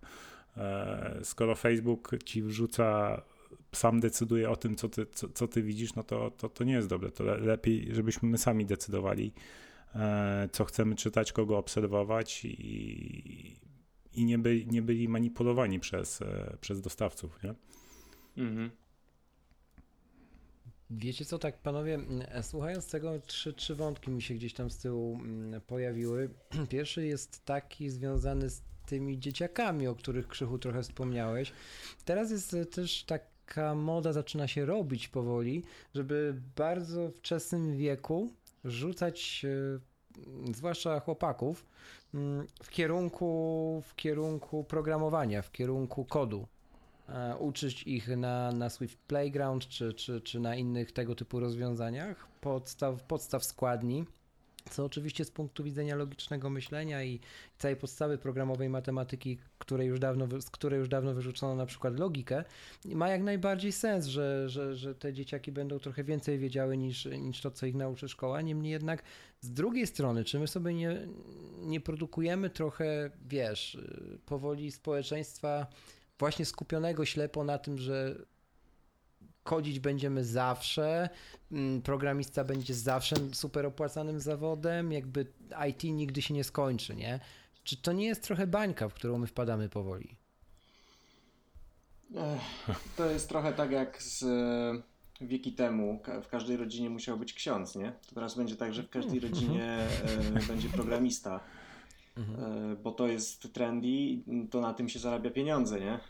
[0.59, 3.23] E, skoro Facebook ci wrzuca,
[3.73, 6.73] sam decyduje o tym, co ty, co, co ty widzisz, no to, to, to nie
[6.73, 7.11] jest dobre.
[7.11, 9.33] To lepiej, żebyśmy my sami decydowali,
[9.95, 13.57] e, co chcemy czytać, kogo obserwować i,
[14.13, 17.43] i nie, by, nie byli manipulowani przez, e, przez dostawców.
[17.43, 17.55] Nie?
[18.45, 18.71] Mhm.
[20.91, 21.99] Wiecie co, tak panowie,
[22.43, 25.21] słuchając tego, trzy, trzy wątki mi się gdzieś tam z tyłu
[25.67, 26.31] pojawiły.
[26.71, 31.53] Pierwszy jest taki związany z tymi dzieciakami, o których Krzychu trochę wspomniałeś.
[32.05, 35.65] Teraz jest też taka moda, zaczyna się robić powoli,
[35.95, 38.31] żeby bardzo wczesnym wieku
[38.65, 41.67] rzucać e, zwłaszcza chłopaków
[42.15, 46.47] mm, w kierunku, w kierunku programowania, w kierunku kodu.
[47.09, 52.29] E, uczyć ich na, na Swift Playground czy, czy, czy na innych tego typu rozwiązaniach,
[52.41, 54.05] podstaw, podstaw składni
[54.69, 57.21] co oczywiście z punktu widzenia logicznego myślenia i
[57.59, 62.45] całej podstawy programowej matematyki, której już dawno, z której już dawno wyrzucono na przykład logikę,
[62.85, 67.41] ma jak najbardziej sens, że, że, że te dzieciaki będą trochę więcej wiedziały niż, niż
[67.41, 68.41] to, co ich nauczy szkoła.
[68.41, 69.03] Niemniej jednak
[69.41, 71.09] z drugiej strony, czy my sobie nie,
[71.59, 73.79] nie produkujemy trochę, wiesz,
[74.27, 75.67] powoli społeczeństwa
[76.19, 78.17] właśnie skupionego ślepo na tym, że
[79.49, 81.09] kodzić będziemy zawsze,
[81.53, 85.27] mm, programista będzie zawsze super opłacanym zawodem, jakby
[85.69, 87.21] IT nigdy się nie skończy, nie?
[87.65, 90.17] Czy to nie jest trochę bańka, w którą my wpadamy powoli?
[92.97, 96.01] To jest trochę tak jak z e, wieki temu.
[96.23, 97.93] W każdej rodzinie musiał być ksiądz, nie?
[98.09, 99.33] To teraz będzie tak, że w każdej mhm.
[99.33, 99.65] rodzinie
[100.37, 101.41] e, będzie programista.
[102.17, 102.73] Mhm.
[102.73, 103.89] E, bo to jest trendy,
[104.51, 106.01] to na tym się zarabia pieniądze, nie?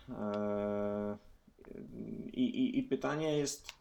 [2.38, 3.72] I, i, pytanie jest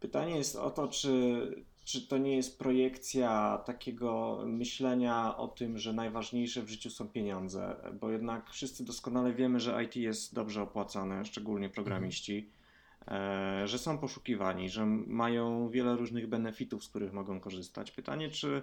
[0.00, 5.92] pytanie jest o to, czy, czy to nie jest projekcja takiego myślenia o tym, że
[5.92, 11.24] najważniejsze w życiu są pieniądze, bo jednak wszyscy doskonale wiemy, że IT jest dobrze opłacane,
[11.24, 12.50] szczególnie programiści,
[13.08, 17.90] e, że są poszukiwani, że mają wiele różnych benefitów, z których mogą korzystać.
[17.90, 18.62] Pytanie, czy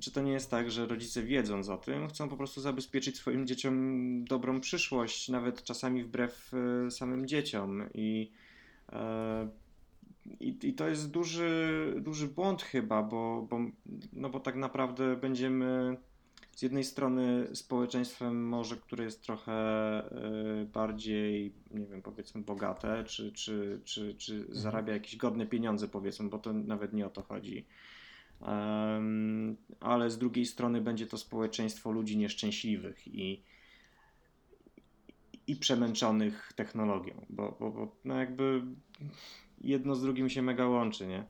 [0.00, 3.46] czy to nie jest tak, że rodzice wiedząc o tym, chcą po prostu zabezpieczyć swoim
[3.46, 6.52] dzieciom dobrą przyszłość, nawet czasami wbrew
[6.86, 8.30] e, samym dzieciom i
[8.92, 9.48] e,
[10.40, 13.58] i, I, to jest duży, duży błąd chyba, bo, bo,
[14.12, 15.96] no bo tak naprawdę będziemy
[16.56, 23.32] z jednej strony społeczeństwem może, które jest trochę e, bardziej, nie wiem, powiedzmy bogate, czy,
[23.32, 24.54] czy, czy, czy mhm.
[24.54, 27.66] zarabia jakieś godne pieniądze powiedzmy, bo to nawet nie o to chodzi
[29.80, 33.42] ale z drugiej strony będzie to społeczeństwo ludzi nieszczęśliwych i,
[35.46, 38.62] i przemęczonych technologią, bo, bo, bo no jakby
[39.60, 41.24] jedno z drugim się mega łączy, nie?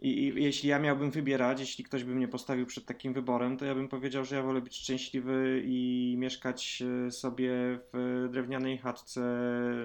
[0.00, 3.64] I, I, jeśli ja miałbym wybierać, jeśli ktoś by mnie postawił przed takim wyborem, to
[3.64, 7.50] ja bym powiedział, że ja wolę być szczęśliwy i mieszkać e, sobie
[7.92, 9.20] w drewnianej chatce,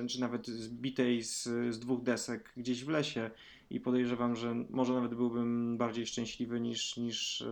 [0.10, 3.32] czy nawet zbitej z, z dwóch desek gdzieś w lesie,
[3.70, 7.44] i podejrzewam, że może nawet byłbym bardziej szczęśliwy niż, niż,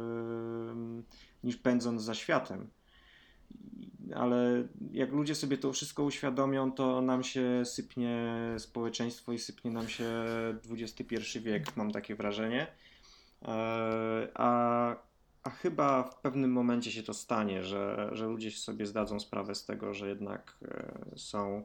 [1.43, 2.68] niż pędząc za światem.
[4.16, 9.88] Ale jak ludzie sobie to wszystko uświadomią, to nam się sypnie społeczeństwo i sypnie nam
[9.88, 10.09] się
[10.72, 12.68] XXI wiek, mam takie wrażenie.
[13.41, 14.95] E, a,
[15.43, 19.66] a chyba w pewnym momencie się to stanie, że, że ludzie sobie zdadzą sprawę z
[19.66, 21.64] tego, że jednak e, są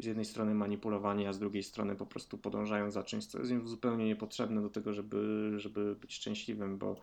[0.00, 3.50] z jednej strony manipulowani, a z drugiej strony po prostu podążają za czymś, co jest
[3.50, 6.96] im zupełnie niepotrzebne do tego, żeby, żeby być szczęśliwym, bo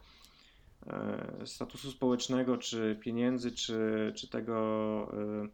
[0.87, 4.57] e, statusu społecznego, czy pieniędzy, czy, czy tego,
[5.13, 5.47] e,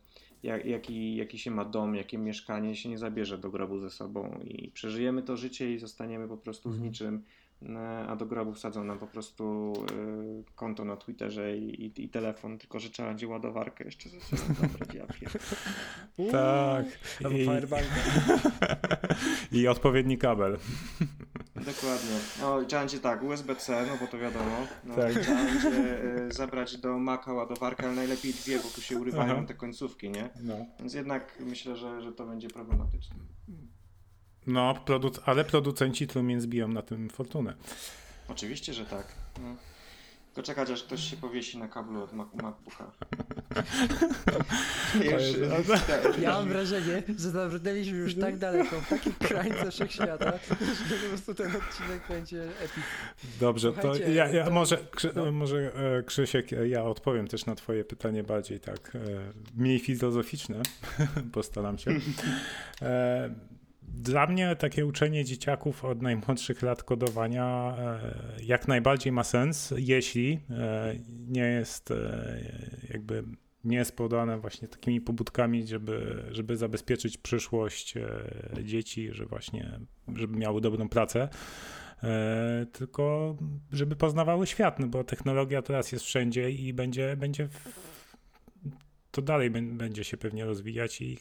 [0.44, 4.40] jak, jaki, jaki się ma dom, jakie mieszkanie, się nie zabierze do grobu ze sobą
[4.44, 6.90] i przeżyjemy to życie i zostaniemy po prostu z mhm.
[6.92, 7.24] niczym
[8.08, 12.58] a do grobu wsadzą nam po prostu y, konto na Twitterze i, i, i, telefon,
[12.58, 14.54] tylko że trzeba będzie ładowarkę jeszcze ze sobą
[16.32, 16.86] Tak.
[17.32, 17.48] I...
[19.62, 20.58] I odpowiedni kabel.
[21.56, 22.18] Dokładnie.
[22.42, 24.68] No, trzeba będzie tak, USB-C, no bo to wiadomo.
[24.84, 25.20] No, tak.
[25.20, 29.44] Trzeba będzie y, zabrać do Maca ładowarkę, ale najlepiej dwie, bo tu się urywają Aha.
[29.48, 30.30] te końcówki, nie?
[30.44, 30.66] No.
[30.80, 33.16] Więc jednak myślę, że, że to będzie problematyczne.
[34.48, 37.54] No, produc ale producenci Trumień zbiją na tym fortunę.
[38.28, 39.08] Oczywiście, że tak.
[39.40, 39.56] No.
[40.34, 42.92] Tylko czekać, aż ktoś się powiesi na kablu od MacBooka.
[46.22, 50.32] ja mam wrażenie, że zabrnęliśmy już tak daleko, w takim krańce wszechświata,
[50.90, 52.82] że po prostu ten odcinek będzie epicki.
[53.40, 54.52] Dobrze, to ja, ja to...
[54.52, 55.32] może, Krzy, no.
[55.32, 59.00] może e, Krzysiek, ja odpowiem też na twoje pytanie bardziej tak, e,
[59.56, 60.62] mniej filozoficzne,
[61.34, 61.92] postaram się.
[63.94, 68.00] Dla mnie takie uczenie dzieciaków od najmłodszych lat kodowania e,
[68.44, 70.96] jak najbardziej ma sens, jeśli e,
[71.28, 72.42] nie jest e,
[72.90, 73.24] jakby
[73.64, 77.94] nie jest podane właśnie takimi pobudkami, żeby, żeby zabezpieczyć przyszłość
[78.64, 79.80] dzieci, że właśnie,
[80.16, 81.30] żeby miały dobrą pracę,
[82.72, 83.36] tylko
[83.72, 87.48] żeby poznawały świat, no bo technologia teraz jest wszędzie i będzie, będzie
[89.12, 91.18] to dalej będzie się pewnie rozwijać i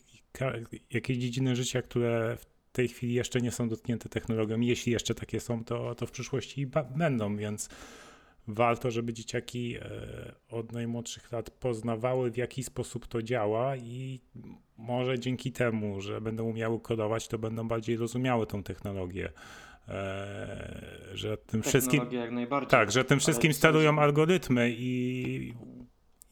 [0.90, 4.60] jakieś dziedziny życia, które w tej chwili jeszcze nie są dotknięte technologią.
[4.60, 6.66] Jeśli jeszcze takie są, to, to w przyszłości
[6.96, 7.68] będą, więc
[8.48, 14.20] warto, żeby dzieciaki e, od najmłodszych lat poznawały, w jaki sposób to działa i
[14.76, 19.32] może dzięki temu, że będą umiały kodować, to będą bardziej rozumiały tą technologię.
[19.88, 22.12] E, że tym wszystkim.
[22.12, 22.70] Jak najbardziej.
[22.70, 25.54] Tak, że tym wszystkim sterują algorytmy i,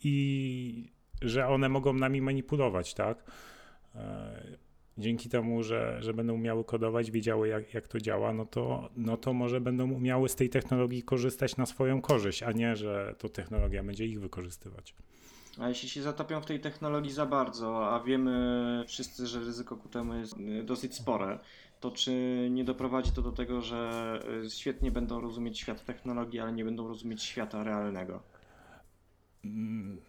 [0.05, 3.25] i że one mogą nami manipulować, tak?
[4.99, 9.17] Dzięki temu, że, że będą umiały kodować, wiedziały jak, jak to działa, no to, no
[9.17, 13.29] to może będą umiały z tej technologii korzystać na swoją korzyść, a nie, że to
[13.29, 14.95] technologia będzie ich wykorzystywać.
[15.59, 19.89] A jeśli się zatopią w tej technologii za bardzo, a wiemy wszyscy, że ryzyko ku
[19.89, 21.39] temu jest y, dosyć spore,
[21.81, 22.13] to czy
[22.51, 26.89] nie doprowadzi to do tego, że y, świetnie będą rozumieć świat technologii, ale nie będą
[26.89, 28.23] rozumieć świata realnego?
[29.45, 30.01] Mm.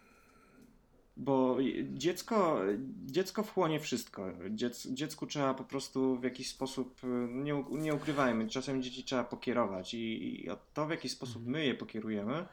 [1.16, 1.58] Bo
[1.92, 2.60] dziecko,
[3.06, 4.26] dziecko wchłonie wszystko.
[4.50, 9.24] Dziec, dziecku trzeba po prostu w jakiś sposób, y, nie, nie ukrywajmy, czasem dzieci trzeba
[9.24, 12.46] pokierować i, i to w jaki sposób my je pokierujemy,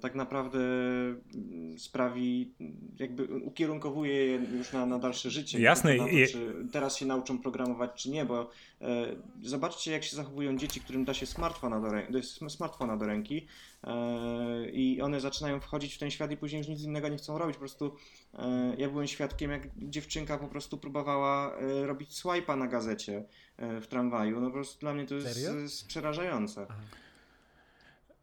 [0.00, 2.54] tak naprawdę mm, sprawi,
[2.98, 5.60] jakby ukierunkowuje je już na, na dalsze życie.
[5.60, 5.96] Jasne.
[5.96, 8.50] To, czy teraz się nauczą programować, czy nie, bo
[8.80, 13.46] e, zobaczcie, jak się zachowują dzieci, którym da się smartfona do, ręki, smartfona do ręki
[13.84, 17.38] e, i one zaczynają wchodzić w ten świat i później już nic innego nie chcą
[17.38, 17.56] robić.
[17.56, 17.94] Po prostu
[18.34, 23.24] e, ja byłem świadkiem, jak dziewczynka po prostu próbowała e, robić swipe'a na gazecie
[23.56, 24.40] e, w tramwaju.
[24.40, 26.66] No po prostu dla mnie to jest, jest przerażające.
[26.70, 26.82] Aha.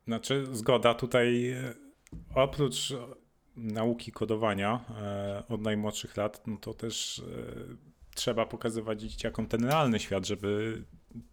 [0.08, 1.74] Znaczy, zgoda tutaj e,
[2.36, 2.94] oprócz
[3.56, 7.24] nauki kodowania e, od najmłodszych lat, no to też e,
[8.16, 10.84] trzeba pokazywać dzieciakom ten realny świat, żeby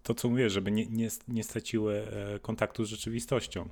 [0.02, 2.06] to, co mówię, żeby nie, nie, nie straciły
[2.42, 3.68] kontaktu z rzeczywistością.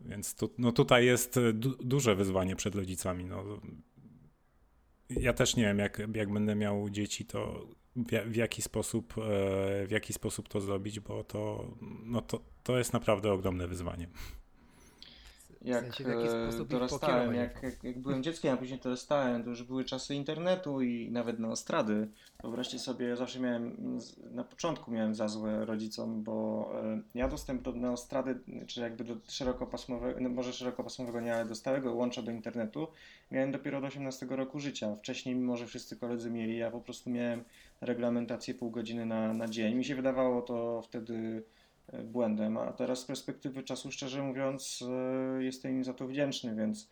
[0.00, 3.24] Więc tu, no tutaj jest du duże wyzwanie przed rodzicami.
[3.24, 3.44] No,
[5.10, 7.68] ja też nie wiem, jak, jak będę miał dzieci, to
[8.26, 9.14] w, jaki sposób,
[9.86, 11.70] w jaki sposób to zrobić, bo to,
[12.04, 14.08] no to, to jest naprawdę ogromne wyzwanie.
[15.64, 19.62] Jak w sensie, w dorastałem, jak, jak, jak, byłem dzieckiem, a później dorastałem, to już
[19.62, 22.08] były czasy internetu i nawet na ostrady.
[22.42, 23.76] Wyobraźcie sobie, zawsze miałem,
[24.30, 29.16] na początku miałem za złe rodzicom, bo e, ja dostęp do neostrady, czy jakby do
[29.28, 32.88] szerokopasmowego, no może szerokopasmowego nie, ale do stałego łącza do internetu,
[33.30, 34.96] miałem dopiero od 18 roku życia.
[34.96, 37.44] Wcześniej, mimo że wszyscy koledzy mieli, ja po prostu miałem
[37.84, 39.74] reglamentację pół godziny na, na dzień.
[39.74, 41.42] Mi się wydawało to wtedy
[41.92, 44.84] E, błędem, a teraz z perspektywy czasu, szczerze mówiąc,
[45.38, 46.88] e, jestem im za to wdzięczny, więc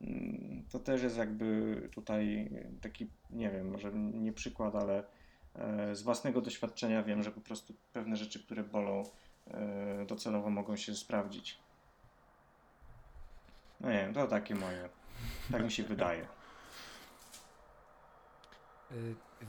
[0.00, 2.50] mm, to też jest jakby tutaj
[2.80, 5.04] taki, nie wiem, może nie przykład, ale
[5.54, 9.02] e, z własnego doświadczenia wiem, że po prostu pewne rzeczy, które bolą,
[10.06, 11.58] docelowo mogą się sprawdzić.
[13.80, 14.88] No nie wiem, to takie moje.
[15.52, 16.26] Tak mi się wydaje.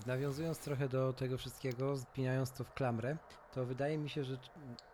[0.06, 3.18] Nawiązując trochę do tego wszystkiego, spinając to w klamrę,
[3.54, 4.38] to wydaje mi się, że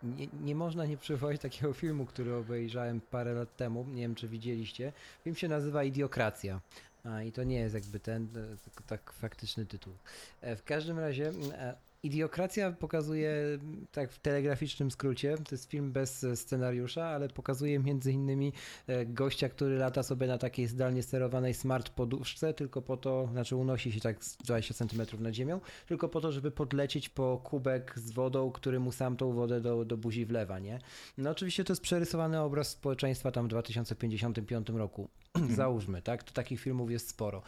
[0.02, 3.84] nie, nie, można nie przywołać takiego filmu, który obejrzałem parę lat temu.
[3.88, 4.92] Nie wiem, czy widzieliście.
[5.24, 6.60] Film się nazywa Idiokracja.
[7.04, 8.28] A, I to nie jest jakby ten,
[8.64, 9.94] tylko tak faktyczny tytuł.
[10.40, 11.74] E, w każdym razie e,
[12.04, 13.58] Idiokracja pokazuje,
[13.92, 18.52] tak w telegraficznym skrócie, to jest film bez scenariusza, ale pokazuje między innymi
[18.86, 23.56] e, gościa, który lata sobie na takiej zdalnie sterowanej smart poduszce, tylko po to, znaczy
[23.56, 27.98] unosi się tak z 20 cm nad ziemią, tylko po to, żeby podlecieć po kubek
[27.98, 30.78] z wodą, który mu sam tą wodę do, do buzi wlewa, nie?
[31.18, 35.08] No oczywiście to jest przerysowany obraz społeczeństwa tam w 2055 roku.
[35.56, 36.22] Załóżmy, tak?
[36.22, 37.42] To takich filmów jest sporo.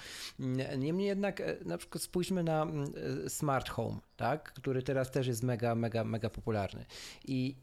[0.79, 2.93] Niemniej jednak, e, na przykład spójrzmy na mm,
[3.25, 4.45] e, smart home, tak?
[4.53, 6.84] Który teraz też jest mega, mega, mega popularny.
[7.24, 7.57] I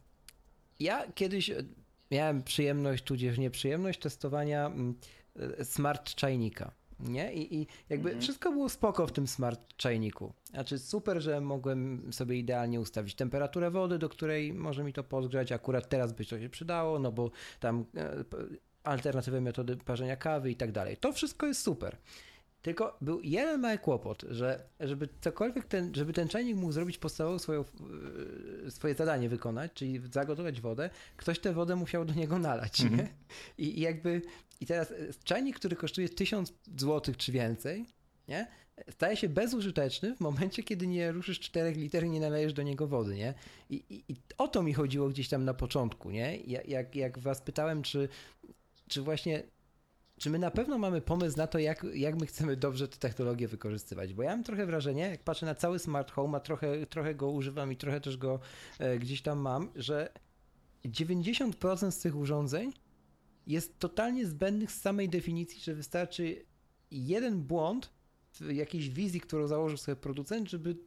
[0.80, 1.64] ja kiedyś e,
[2.12, 4.96] miałem przyjemność, tudzież nieprzyjemność testowania mm,
[5.64, 6.72] smart czajnika.
[7.00, 7.34] Nie?
[7.34, 8.22] I, I, jakby mhm.
[8.22, 10.34] wszystko było spoko w tym smart czajniku.
[10.50, 15.52] Znaczy super, że mogłem sobie idealnie ustawić temperaturę wody, do której może mi to podgrzać.
[15.52, 17.86] Akurat teraz by to się przydało, no bo tam
[18.84, 20.98] alternatywy metody parzenia kawy i tak dalej.
[20.98, 21.98] To wszystko jest super.
[22.64, 27.40] Tylko był jeden mały kłopot, że żeby cokolwiek ten, żeby ten czajnik mógł zrobić podstawowe
[27.40, 27.66] swoją,
[28.68, 33.00] e, swoje zadanie wykonać, czyli zagotować wodę, ktoś tę wodę musiał do niego nalać, mm
[33.00, 33.08] -hmm.
[33.58, 34.22] I, I, jakby,
[34.62, 37.86] i teraz e, czajnik, który kosztuje 1000 zł czy więcej,
[38.28, 38.48] nie?
[38.90, 42.88] Staje się bezużyteczny w momencie, kiedy nie ruszysz 4 liter i nie nalejesz do niego
[42.88, 43.34] wody, nie?
[43.70, 46.38] I, i, I, o to mi chodziło gdzieś tam na początku, nie?
[46.68, 48.10] Jak, jak was pytałem, czy
[48.88, 49.44] czy właśnie
[50.24, 53.48] czy my na pewno mamy pomysł na to, jak, jak my chcemy dobrze tę technologię
[53.48, 54.14] wykorzystywać?
[54.14, 57.30] Bo ja mam trochę wrażenie, jak patrzę na cały smart home, a trochę, trochę go
[57.30, 58.40] używam i trochę też go
[58.80, 60.14] e, gdzieś tam mam, że
[60.86, 62.74] 90% z tych urządzeń
[63.48, 66.46] jest totalnie zbędnych z samej definicji, że wystarczy
[66.92, 67.90] jeden błąd
[68.34, 70.78] w jakiejś wizji, którą założył sobie producent, żeby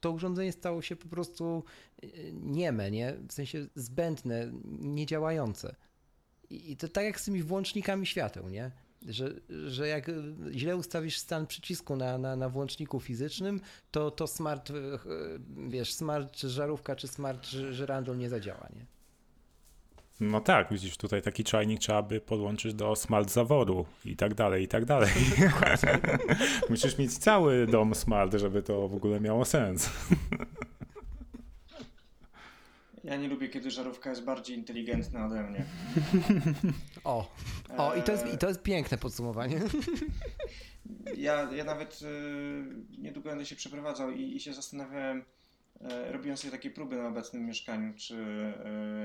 [0.00, 1.64] to urządzenie stało się po prostu
[2.02, 3.16] e, nieme, nie?
[3.28, 5.74] w sensie zbędne, niedziałające.
[6.50, 8.83] I to tak jak z tymi włącznikami świateł, nie?
[9.08, 9.34] Że,
[9.66, 10.10] że jak
[10.50, 14.72] źle ustawisz stan przycisku na, na, na włączniku fizycznym, to, to smart,
[15.68, 18.86] wiesz, smart żarówka czy smart żyrandol nie zadziała, nie?
[20.20, 24.64] No tak, widzisz, tutaj taki czajnik trzeba by podłączyć do smart zawodu i tak dalej,
[24.64, 25.10] i tak dalej.
[26.70, 29.90] Musisz mieć cały dom smart, żeby to w ogóle miało sens.
[33.04, 35.64] Ja nie lubię, kiedy żarówka jest bardziej inteligentna ode mnie.
[37.04, 37.34] O,
[37.76, 39.60] o i, to jest, i to jest piękne podsumowanie.
[41.16, 46.50] Ja, ja nawet y, niedługo będę się przeprowadzał i, i się zastanawiałem, y, robiłem sobie
[46.50, 48.14] takie próby na obecnym mieszkaniu, czy,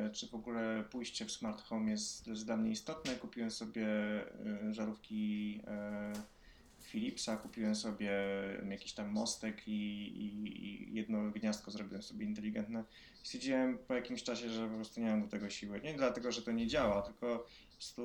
[0.07, 3.15] y, czy w ogóle pójście w smart home jest, jest dla mnie istotne.
[3.15, 3.87] Kupiłem sobie
[4.69, 5.61] y, żarówki
[6.15, 6.38] y,
[6.89, 8.11] Philipsa, kupiłem sobie
[8.69, 12.83] jakiś tam mostek i, i, i jedno gniazdko zrobiłem sobie inteligentne.
[13.23, 15.81] Stwierdziłem po jakimś czasie, że po prostu nie mam do tego siły.
[15.81, 17.37] Nie dlatego, że to nie działa, tylko
[17.69, 18.01] po prostu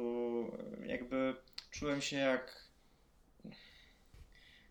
[0.82, 1.36] y, jakby
[1.70, 2.64] czułem się jak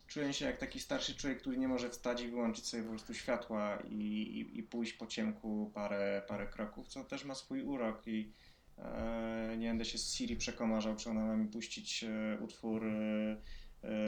[0.08, 3.14] czułem się jak taki starszy człowiek, który nie może wstać i wyłączyć sobie po prostu
[3.14, 8.08] światła i, i, i pójść po ciemku parę, parę kroków, co też ma swój urok
[8.08, 8.32] i
[8.78, 12.92] e, nie będę się z Siri przekomarzał, czy ona ma mi puścić e, utwór e,
[12.92, 13.38] e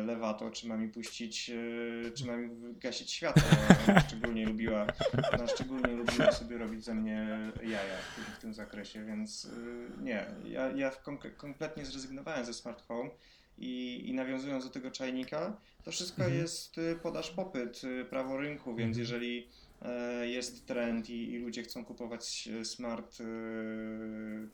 [0.06, 2.50] Lewato, czy ma mi puścić, e, czy ma mi
[2.80, 3.44] gasić światło.
[3.90, 4.88] Ona szczególnie lubiła,
[5.34, 7.28] ona szczególnie lubiła sobie robić ze mnie
[7.64, 7.98] jaja
[8.38, 10.92] w, tym zakresie, więc e, nie, ja, ja
[11.38, 13.10] kompletnie zrezygnowałem ze smart home
[13.58, 16.42] i, i nawiązując do tego czajnika, to wszystko mhm.
[16.42, 19.00] jest podaż popyt, prawo rynku, więc mhm.
[19.00, 19.48] jeżeli
[19.82, 23.26] e, jest trend i, i, ludzie chcą kupować e, smart e,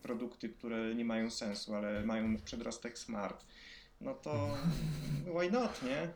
[0.02, 3.46] produkty, które nie mają sensu, ale mają przedrostek smart,
[4.02, 4.58] no to
[5.26, 6.08] why not, nie?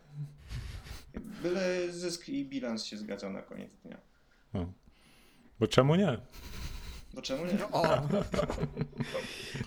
[1.43, 3.97] Byle zysk i bilans się zgadzał na koniec dnia.
[4.53, 4.73] No.
[5.59, 6.17] Bo czemu nie?
[7.13, 7.67] Bo czemu nie?
[7.71, 8.01] O!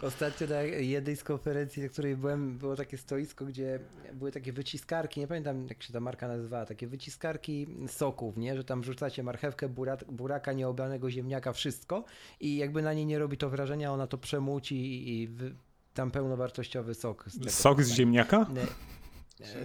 [0.03, 3.79] Ostatnio na jednej z konferencji, na której byłem, było takie stoisko, gdzie
[4.15, 8.57] były takie wyciskarki, nie pamiętam jak się ta marka nazywała, takie wyciskarki soków, nie?
[8.57, 12.05] Że tam wrzucacie marchewkę, burak, buraka, nieobranego ziemniaka, wszystko
[12.41, 15.55] i jakby na niej nie robi to wrażenia, ona to przemuci i wy,
[15.99, 17.25] tam pełnowartościowy sok.
[17.27, 18.47] Z sok z ziemniaka?
[18.55, 18.67] Nie.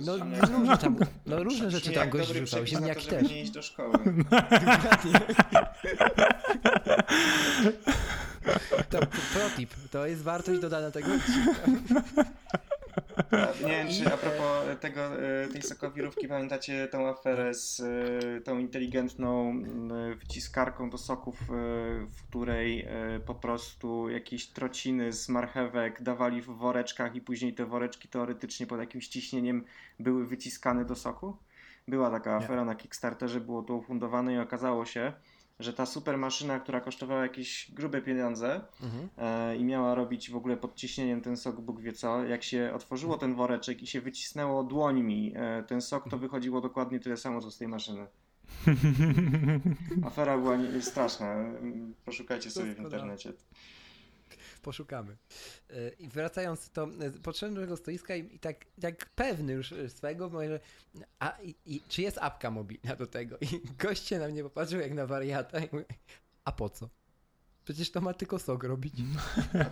[0.02, 3.30] No, różne, tam, no różne rzeczy tam gość rzucał, ziemniaki też.
[3.30, 3.94] nie iść do szkoły.
[8.90, 9.00] To
[9.34, 11.08] protip, to jest wartość dodana tego
[13.66, 18.60] Nie wiem, czy a propos tego, e, tej sokowirówki pamiętacie tą aferę z e, tą
[18.60, 19.62] inteligentną
[20.20, 21.46] wciskarką do soków, e,
[22.06, 22.88] w której
[23.26, 28.80] po prostu jakieś trociny z marchewek dawali w woreczkach i później te woreczki teoretycznie pod
[28.80, 29.66] jakimś ciśnieniem
[30.00, 31.38] były wyciskane do soku?
[31.88, 35.14] Była taka afera na Kickstarterze, było to ufundowane i okazało się,
[35.64, 39.10] że ta super maszyna, która kosztowała jakieś grube pieniądze mhm.
[39.18, 42.72] e, i miała robić w ogóle pod ciśnieniem ten sok Bóg wie co, jak się
[42.76, 47.42] otworzyło ten woreczek i się wycisnęło dłońmi e, ten sok, to wychodziło dokładnie tyle samo
[47.42, 48.08] co z tej maszyny.
[50.08, 51.36] Afera była straszna.
[52.06, 53.34] Poszukajcie sobie w internecie
[54.64, 55.18] poszukamy.
[55.70, 57.12] E, I wracając, to e,
[57.56, 60.60] do tego stoiska i, i tak, tak pewny już swego, może,
[61.20, 63.38] a i, i, czy jest apka mobilna do tego?
[63.42, 65.86] I goście na mnie popatrzył jak na wariata i mówię,
[66.46, 66.90] a po co?
[67.64, 68.94] Przecież to ma tylko sok robić.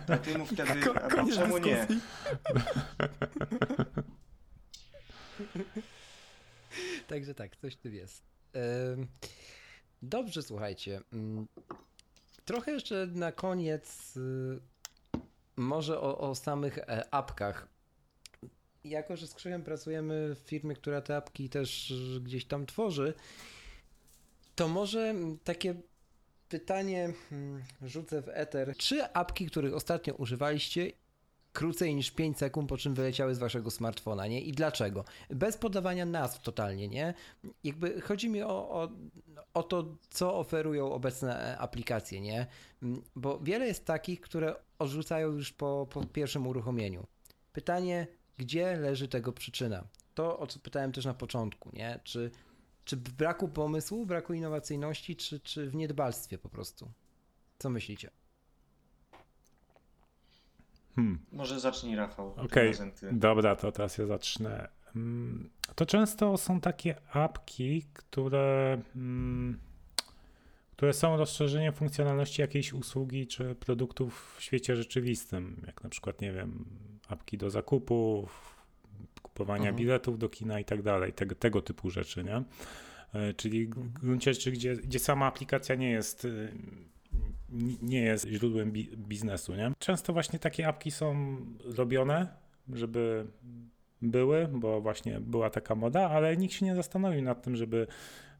[0.08, 1.86] A ty wtedy, a, a czemu nie?
[7.08, 8.22] Także tak, coś tu jest.
[10.02, 11.00] Dobrze, słuchajcie.
[11.12, 11.46] Mm,
[12.44, 14.60] trochę jeszcze na koniec y,
[15.56, 17.68] może o, o samych e, apkach.
[18.84, 23.14] Jako, że z Krzyżem pracujemy w firmie, która te apki też gdzieś tam tworzy,
[24.54, 25.74] to może takie
[26.48, 28.74] pytanie hmm, rzucę w eter.
[28.76, 30.92] Czy apki, których ostatnio używaliście,
[31.52, 34.40] krócej niż 5 sekund, po czym wyleciały z waszego smartfona, nie?
[34.40, 35.04] I dlaczego?
[35.30, 37.14] Bez podawania nazw totalnie, nie?
[37.64, 38.88] Jakby chodzi mi o, o,
[39.54, 42.46] o to, co oferują obecne aplikacje, nie?
[42.82, 47.06] Mm, bo wiele jest takich, które odrzucają już po, po pierwszym uruchomieniu.
[47.52, 48.06] Pytanie,
[48.38, 49.84] gdzie leży tego przyczyna?
[50.14, 52.00] To, o co pytałem też na początku, nie?
[52.04, 52.30] Czy,
[52.84, 56.90] czy w braku pomysłu, braku innowacyjności, czy, czy w niedbalstwie po prostu?
[57.58, 58.10] Co myślicie?
[60.94, 61.18] Hmm.
[61.32, 62.34] Może zacznij, Rafał.
[62.36, 62.92] Okej, okay.
[63.12, 64.68] dobra, to teraz ja zacznę.
[64.96, 69.58] Mm, to często są takie apki, które, mm,
[70.76, 76.32] które są rozszerzeniem funkcjonalności jakiejś usługi czy produktów w świecie rzeczywistym, jak na przykład, nie
[76.32, 76.64] wiem,
[77.08, 78.56] apki do zakupów,
[79.22, 79.76] kupowania mhm.
[79.76, 82.42] biletów do kina i tak dalej, tego, tego typu rzeczy, nie?
[83.14, 86.52] E, czyli w gruncie rzeczy, gdzie, gdzie sama aplikacja nie jest y,
[87.82, 89.72] nie jest źródłem bi biznesu, nie?
[89.78, 91.36] Często właśnie takie apki są
[91.76, 92.28] robione,
[92.72, 93.26] żeby
[94.02, 97.86] były, bo właśnie była taka moda, ale nikt się nie zastanowił nad tym, żeby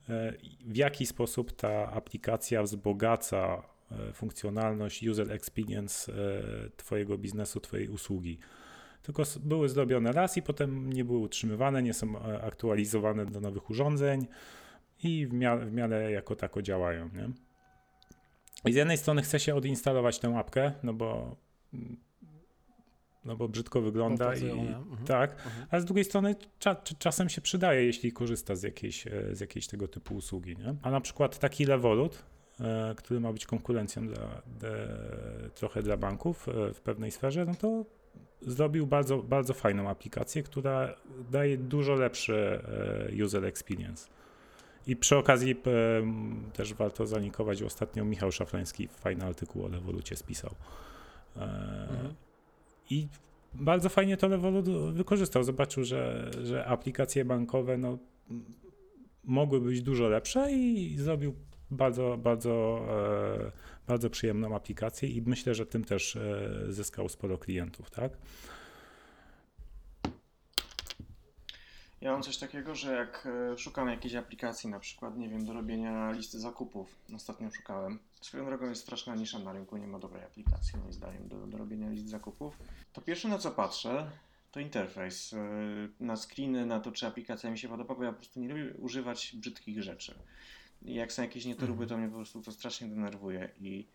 [0.09, 0.33] e,
[0.65, 3.63] w jaki sposób ta aplikacja wzbogaca
[4.13, 6.13] funkcjonalność, user experience
[6.77, 8.39] Twojego biznesu, Twojej usługi.
[9.03, 14.27] Tylko były zrobione raz i potem nie były utrzymywane, nie są aktualizowane do nowych urządzeń
[15.03, 17.09] i w miarę, w miarę jako tako działają.
[17.15, 17.29] Nie?
[18.65, 21.37] I z jednej strony chce się odinstalować tę apkę, no bo
[23.25, 25.07] no bo brzydko wygląda i mhm.
[25.07, 25.67] tak, mhm.
[25.71, 29.67] a z drugiej strony cza, czasem się przydaje, jeśli korzysta z jakiejś, e, z jakiejś
[29.67, 30.57] tego typu usługi.
[30.57, 30.75] Nie?
[30.83, 32.23] A na przykład taki Revolut,
[32.61, 34.89] e, który ma być konkurencją dla, de,
[35.55, 37.85] trochę dla banków e, w pewnej sferze, no to
[38.41, 40.95] zrobił bardzo, bardzo fajną aplikację, która
[41.31, 42.61] daje dużo lepszy
[43.25, 44.09] user experience.
[44.87, 45.57] I przy okazji
[46.53, 50.55] też warto zalinkować, ostatnio Michał Szafrański fajny artykuł o Revolucie spisał.
[51.37, 52.15] Mhm.
[52.91, 53.09] I
[53.55, 55.43] bardzo fajnie to Revolut wykorzystał.
[55.43, 57.99] Zobaczył, że, że aplikacje bankowe no,
[59.25, 61.35] mogły być dużo lepsze i zrobił
[61.71, 62.85] bardzo, bardzo,
[63.47, 63.53] e,
[63.87, 68.13] bardzo przyjemną aplikację i myślę, że tym też e, zyskał sporo klientów, tak?
[72.03, 75.53] Ja mam coś takiego, że jak e, szukam jakiejś aplikacji, na przykład, nie wiem, do
[75.53, 77.99] robienia listy zakupów, ostatnio szukałem.
[78.21, 81.59] Swoją drogą jest straszna nisza na rynku, nie ma dobrej aplikacji, moim zdaniem, do, do
[81.59, 82.59] robienia list zakupów.
[82.93, 84.11] To pierwsze na co patrzę,
[84.51, 85.33] to interfejs.
[85.33, 85.39] E,
[86.01, 88.75] na screeny, na to, czy aplikacja mi się podoba, bo ja po prostu nie lubię
[88.79, 90.15] używać brzydkich rzeczy.
[90.83, 93.89] Jak są jakieś nietoróby, to mnie po prostu to strasznie denerwuje i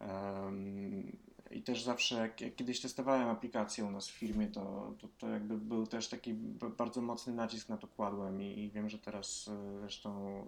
[0.00, 1.16] um,
[1.50, 5.28] i też zawsze, jak, jak, kiedyś testowałem aplikację u nas w firmie, to, to, to,
[5.28, 6.34] jakby był też taki
[6.78, 10.40] bardzo mocny nacisk na to kładłem i, i wiem, że teraz e, zresztą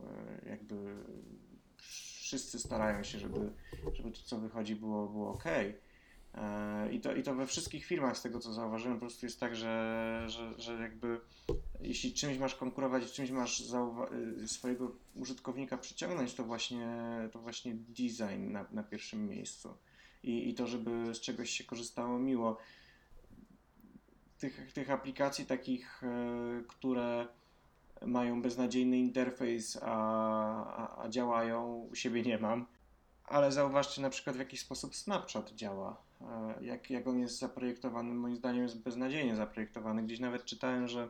[0.44, 0.96] e, jakby
[1.76, 3.53] wszyscy starają się, żeby,
[3.92, 5.44] żeby to, co wychodzi, było, było ok.
[6.34, 9.40] E, I to, I to we wszystkich firmach, z tego co zauważyłem, po prostu jest
[9.40, 11.20] tak, że, że, że jakby
[11.80, 13.62] jeśli czymś masz konkurować, czymś masz
[14.46, 16.96] swojego użytkownika przyciągnąć, to właśnie,
[17.32, 19.74] to właśnie design na, na pierwszym miejscu
[20.23, 22.59] i, i to, żeby z czegoś się korzystało miło.
[24.39, 27.29] Tych, tych aplikacji takich, e, które
[28.07, 29.87] mają beznadziejny interfejs, a,
[30.77, 32.66] a, a działają, u siebie nie mam.
[33.25, 36.03] Ale zauważcie na przykład w jaki sposób Snapchat działa.
[36.21, 40.03] E, jak, jak on jest zaprojektowany, moim zdaniem jest beznadziejnie zaprojektowany.
[40.03, 41.09] Gdzieś nawet czytałem, że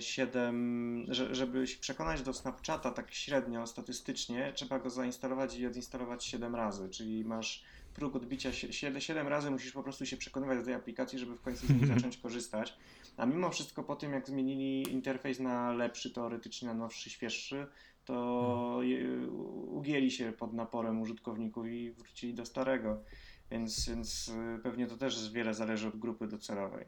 [0.00, 5.66] 7, e, że, żeby się przekonać do Snapchata tak średnio, statystycznie, trzeba go zainstalować i
[5.66, 7.64] odinstalować 7 razy, czyli masz
[7.98, 11.40] próg odbicia 7, 7 razy musisz po prostu się przekonywać do tej aplikacji, żeby w
[11.40, 12.74] końcu z niej zacząć korzystać.
[13.16, 17.66] A mimo wszystko po tym, jak zmienili interfejs na lepszy, teoretycznie na nowszy, świeższy,
[18.04, 18.80] to
[19.66, 23.02] ugięli się pod naporem użytkowników i wrócili do starego.
[23.50, 26.86] Więc, więc y, pewnie to też wiele zależy od grupy docelowej.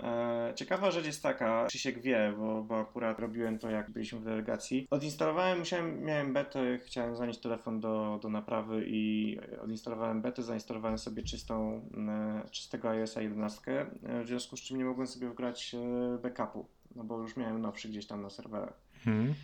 [0.00, 4.24] E, ciekawa rzecz jest taka, Krzysiek wie, bo, bo akurat robiłem to jak byliśmy w
[4.24, 4.86] delegacji.
[4.90, 11.22] Odinstalowałem, musiałem, miałem betę, chciałem zanieść telefon do, do naprawy i odinstalowałem betę, zainstalowałem sobie
[11.22, 15.76] czystą, e, czystego iOS 11, e, w związku z czym nie mogłem sobie wgrać
[16.22, 16.66] backupu,
[16.96, 18.80] no bo już miałem nowszy gdzieś tam na serwerach.
[19.04, 19.34] Hmm.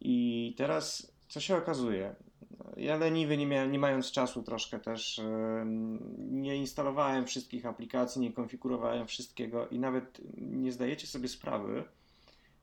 [0.00, 2.14] I teraz co się okazuje?
[2.76, 5.20] Ja leniwy, nie, miałem, nie mając czasu troszkę też,
[6.18, 11.84] nie instalowałem wszystkich aplikacji, nie konfigurowałem wszystkiego i nawet nie zdajecie sobie sprawy,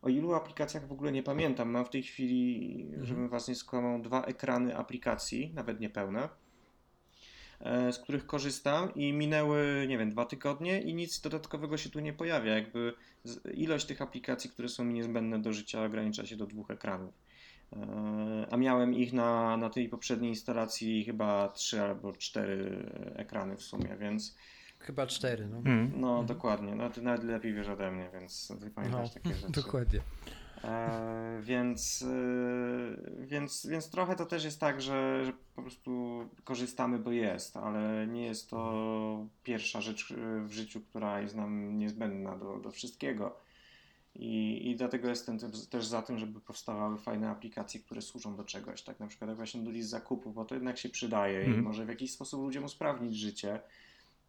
[0.04, 1.70] o ilu aplikacjach w ogóle nie pamiętam.
[1.70, 3.06] Mam w tej chwili, mhm.
[3.06, 6.30] żebym was nie skłamał, dwa ekrany aplikacji, nawet niepełne,
[7.60, 12.00] e, z których korzystam i minęły, nie wiem, dwa tygodnie i nic dodatkowego się tu
[12.00, 12.56] nie pojawia.
[12.56, 12.94] Jakby
[13.54, 17.14] ilość tych aplikacji, które są mi niezbędne do życia ogranicza się do dwóch ekranów.
[17.76, 23.62] E, a miałem ich na, na tej poprzedniej instalacji chyba trzy albo cztery ekrany w
[23.62, 24.36] sumie, więc.
[24.80, 25.58] Chyba cztery, no.
[25.58, 25.92] Mm.
[25.96, 26.26] No, mm.
[26.26, 26.76] dokładnie.
[26.76, 29.52] No, ty nawet lepiej wiesz ode mnie, więc ty pamiętasz no, takie rzeczy.
[29.62, 30.00] Dokładnie.
[30.64, 37.00] E, więc, e, więc, więc trochę to też jest tak, że, że po prostu korzystamy,
[37.00, 40.14] bo jest, ale nie jest to pierwsza rzecz
[40.46, 43.43] w życiu, która jest nam niezbędna do, do wszystkiego.
[44.16, 45.38] I, I dlatego jestem
[45.70, 48.84] też za tym, żeby powstawały fajne aplikacje, które służą do czegoś.
[48.84, 51.46] Tak na przykład jak właśnie do list zakupów, bo to jednak się przydaje mm.
[51.46, 51.66] i mhm.
[51.66, 53.60] może w jakiś sposób ludziom usprawnić życie.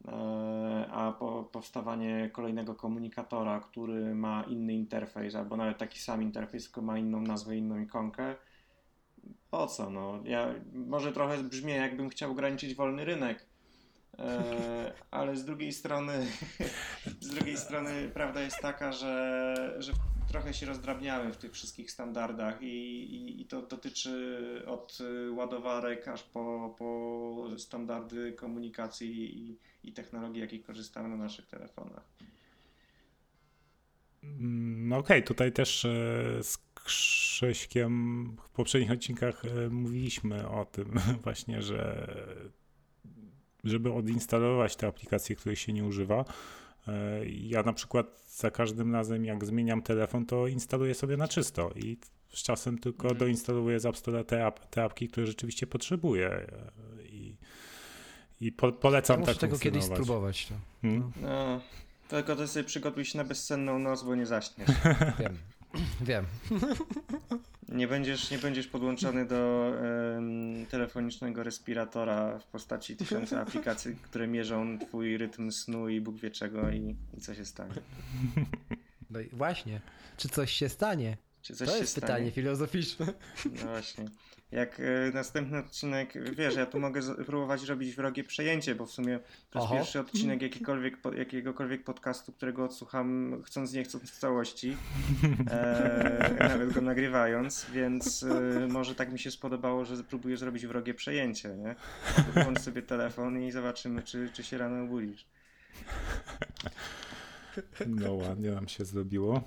[0.09, 6.65] E, a po, powstawanie kolejnego komunikatora, który ma inny interfejs, albo nawet taki sam interfejs,
[6.65, 8.35] tylko ma inną nazwę, inną ikonkę,
[9.51, 9.91] po co?
[9.91, 10.21] No?
[10.25, 13.47] Ja, może trochę brzmi, jakbym chciał ograniczyć wolny rynek,
[15.11, 16.27] ale z drugiej strony,
[17.21, 19.93] z drugiej strony prawda jest taka, że, że
[20.29, 24.99] trochę się rozdrabniamy w tych wszystkich standardach i, i, i to dotyczy od
[25.31, 32.05] ładowarek aż po, po standardy komunikacji i, i technologii, jakich korzystamy na naszych telefonach.
[34.23, 36.41] No okej, okay, tutaj też e,
[36.85, 42.09] Krzyśkiem w poprzednich odcinkach e, mówiliśmy o tym właśnie, że
[43.65, 46.25] żeby odinstalować te aplikacje, których się nie używa,
[46.89, 51.71] e, ja na przykład za każdym razem jak zmieniam telefon, to instaluję sobie na czysto
[51.77, 51.97] i
[52.29, 53.19] z czasem tylko mhm.
[53.19, 56.47] doinstalowuję z App Store te, ap te apki, które rzeczywiście potrzebuję
[57.05, 57.37] i,
[58.41, 60.47] i po, polecam ja tak tego kiedyś spróbować.
[60.47, 60.55] To.
[60.83, 61.13] Hmm?
[61.23, 61.61] No,
[62.09, 64.69] tylko to sobie przygotuj się na bezsenną noc, bo nie zaśniesz.
[65.19, 65.39] Wiem.
[66.01, 66.27] Wiem.
[67.69, 69.73] Nie będziesz, nie będziesz podłączony do
[70.71, 76.71] telefonicznego respiratora w postaci tysiąca aplikacji, które mierzą twój rytm snu i Bóg wie czego
[76.71, 77.75] i, i co się stanie.
[79.11, 79.81] No i właśnie.
[80.17, 81.17] Czy coś się stanie?
[81.43, 82.07] Czy coś to się jest stanie?
[82.07, 83.07] pytanie filozoficzne.
[83.45, 84.05] No właśnie.
[84.55, 89.19] Jak y, następny odcinek, wiesz, ja tu mogę próbować robić wrogie przejęcie, bo w sumie
[89.51, 94.77] to jest pierwszy odcinek jakikolwiek, jakiegokolwiek podcastu, którego odsłucham chcąc nie chcąc w całości,
[95.51, 100.95] e, nawet go nagrywając, więc y, może tak mi się spodobało, że próbuję zrobić wrogie
[100.95, 101.75] przejęcie, nie?
[102.43, 105.27] Włącz sobie telefon i zobaczymy, czy, czy się rano obudzisz.
[107.87, 109.43] No ładnie nam się zrobiło.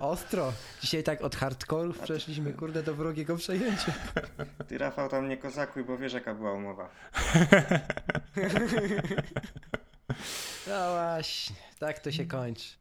[0.00, 0.52] Ostro.
[0.80, 3.92] Dzisiaj tak od hardkorów przeszliśmy, kurde, do wrogiego przejęcia.
[4.68, 6.88] Ty, Rafał, tam nie kozakuj, bo wiesz, jaka była umowa.
[10.68, 12.74] No właśnie, tak to się kończy.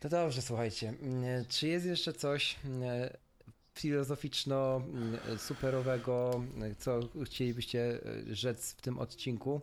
[0.00, 0.94] To dobrze, słuchajcie.
[1.48, 2.56] Czy jest jeszcze coś
[3.74, 6.42] filozoficzno-superowego,
[6.78, 7.98] co chcielibyście
[8.30, 9.60] rzec w tym odcinku?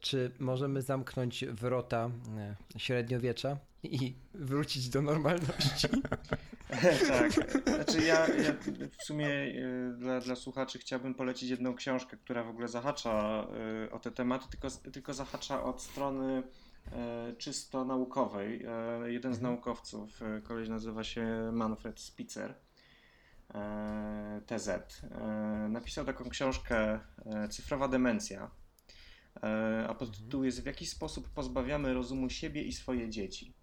[0.00, 2.10] Czy możemy zamknąć wrota
[2.76, 3.56] średniowiecza
[3.86, 5.88] i wrócić do normalności?
[7.08, 7.32] tak.
[7.66, 8.52] Znaczy ja, ja
[8.98, 13.46] w sumie y, dla, dla słuchaczy chciałbym polecić jedną książkę, która w ogóle zahacza
[13.86, 16.42] y, o te tematy, tylko, tylko zahacza od strony
[17.32, 18.66] y, czysto naukowej.
[19.06, 19.52] Jeden z mhm.
[19.52, 22.54] naukowców, koleś nazywa się Manfred Spitzer,
[24.46, 24.68] TZ,
[25.68, 27.00] napisał taką książkę
[27.50, 28.50] Cyfrowa demencja
[29.88, 33.55] a podtytuł jest W jaki sposób pozbawiamy rozumu siebie i swoje dzieci.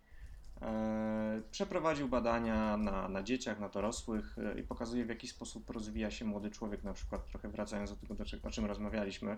[0.63, 6.11] E, przeprowadził badania na, na dzieciach, na dorosłych e, i pokazuje, w jaki sposób rozwija
[6.11, 9.37] się młody człowiek, na przykład trochę wracając do tego, o czym rozmawialiśmy,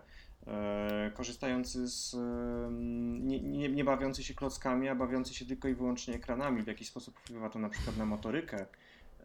[1.13, 2.15] korzystający z,
[3.23, 6.85] nie, nie, nie bawiący się klockami, a bawiący się tylko i wyłącznie ekranami, w jaki
[6.85, 8.65] sposób wpływa to na przykład na motorykę,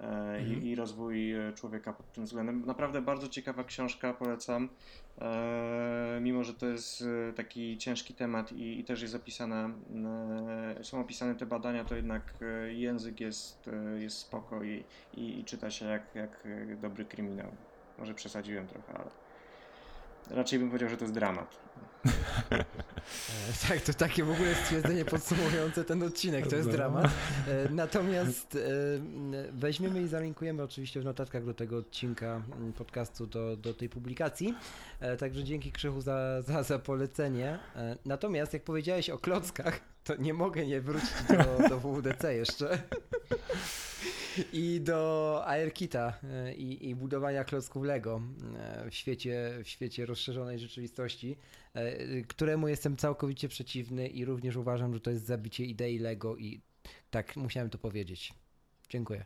[0.01, 0.63] mhm.
[0.63, 2.67] i, rozwój człowieka pod tym względem.
[2.67, 4.69] Naprawdę bardzo ciekawa książka, polecam.
[5.21, 9.71] E, mimo że to jest e, taki ciężki temat i, i też jest opisane,
[10.81, 12.35] e, są opisane te badania, to jednak
[12.69, 16.47] język jest, jest spoko i, i, i czyta się jak, jak
[16.81, 17.51] dobry kryminał.
[17.99, 19.11] Może przesadziłem trochę, ale
[20.31, 21.71] raczej bym powiedział, że to jest dramat.
[22.51, 22.65] E,
[23.69, 27.05] tak, to takie w ogóle stwierdzenie podsumowujące ten odcinek, to jest dramat.
[27.05, 28.59] E, natomiast e,
[29.53, 34.55] weźmiemy i zalinkujemy oczywiście w notatkach do tego odcinka mm, podcastu, do, do tej publikacji.
[35.19, 37.59] Także dzięki Krzychu za, za, za polecenie.
[38.05, 42.83] Natomiast jak powiedziałeś o klockach, to nie mogę nie wrócić do, do WWDC jeszcze.
[44.53, 46.19] I do AirKita
[46.57, 48.23] i, i budowania klocków Lego
[48.91, 51.37] w świecie, w świecie rozszerzonej rzeczywistości.
[51.75, 56.61] E, któremu jestem całkowicie przeciwny i również uważam, że to jest zabicie idei Lego i
[57.11, 58.33] tak, musiałem to powiedzieć.
[58.89, 59.25] Dziękuję.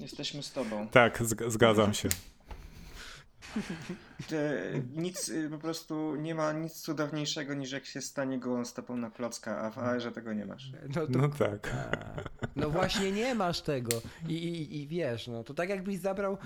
[0.00, 0.88] Jesteśmy z tobą.
[0.88, 2.08] Tak, zgadzam się.
[4.96, 9.10] Nic, y, po prostu nie ma nic cudowniejszego niż jak się stanie gołą stopą na
[9.10, 10.72] klocka, a w AR-ze tego nie masz.
[10.88, 11.74] No, to, no tak.
[11.74, 11.96] A,
[12.56, 13.92] no właśnie nie masz tego
[14.28, 16.38] I, i, i wiesz, no to tak jakbyś zabrał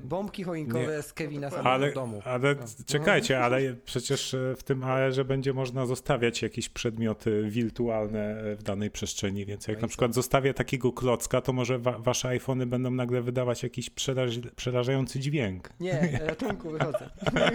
[0.00, 1.02] bombki choinkowe nie.
[1.02, 2.22] z Kevina ale, domu.
[2.24, 2.66] Ale no.
[2.86, 8.62] czekajcie, ale przecież e, w tym AR-ze będzie można zostawiać jakieś przedmioty wirtualne e, w
[8.62, 12.66] danej przestrzeni, więc jak no na przykład zostawię takiego klocka, to może wa wasze iPhony
[12.66, 15.70] będą nagle wydawać jakiś przeraż przerażający dźwięk.
[15.80, 17.10] Nie, ratunku wychodzę.
[17.32, 17.50] Nie,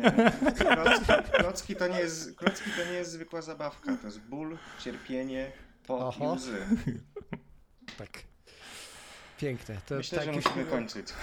[0.00, 0.32] nie.
[0.54, 3.96] Klocki, klocki, to nie jest, klocki to nie jest zwykła zabawka.
[3.96, 5.52] To jest ból, cierpienie,
[5.86, 6.58] pot i łzy.
[7.98, 8.29] Tak.
[9.40, 9.76] Piękne.
[9.86, 11.06] To Myślę, tak że musimy kończyć.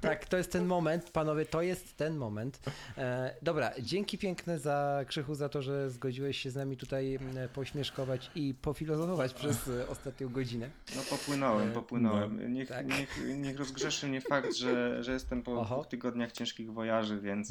[0.00, 2.60] Tak, to jest ten moment, panowie, to jest ten moment.
[2.98, 7.18] E, dobra, dzięki piękne za Krzychu, za to, że zgodziłeś się z nami tutaj
[7.54, 10.70] pośmieszkować i pofilozofować przez e, ostatnią godzinę.
[10.96, 12.40] No popłynąłem, e, popłynąłem.
[12.42, 12.86] No, niech, tak.
[12.86, 15.74] niech, niech rozgrzeszy mnie fakt, że, że jestem po Oho.
[15.74, 17.50] dwóch tygodniach ciężkich wojaży, więc,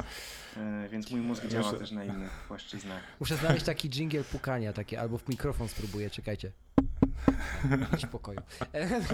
[0.57, 1.77] e, więc mój mózg działa Muszę...
[1.77, 3.03] też na innych płaszczyznach.
[3.19, 6.51] Muszę znaleźć taki dżingiel pukania, takie, albo w mikrofon spróbuję, czekajcie.
[8.07, 8.39] W pokoju.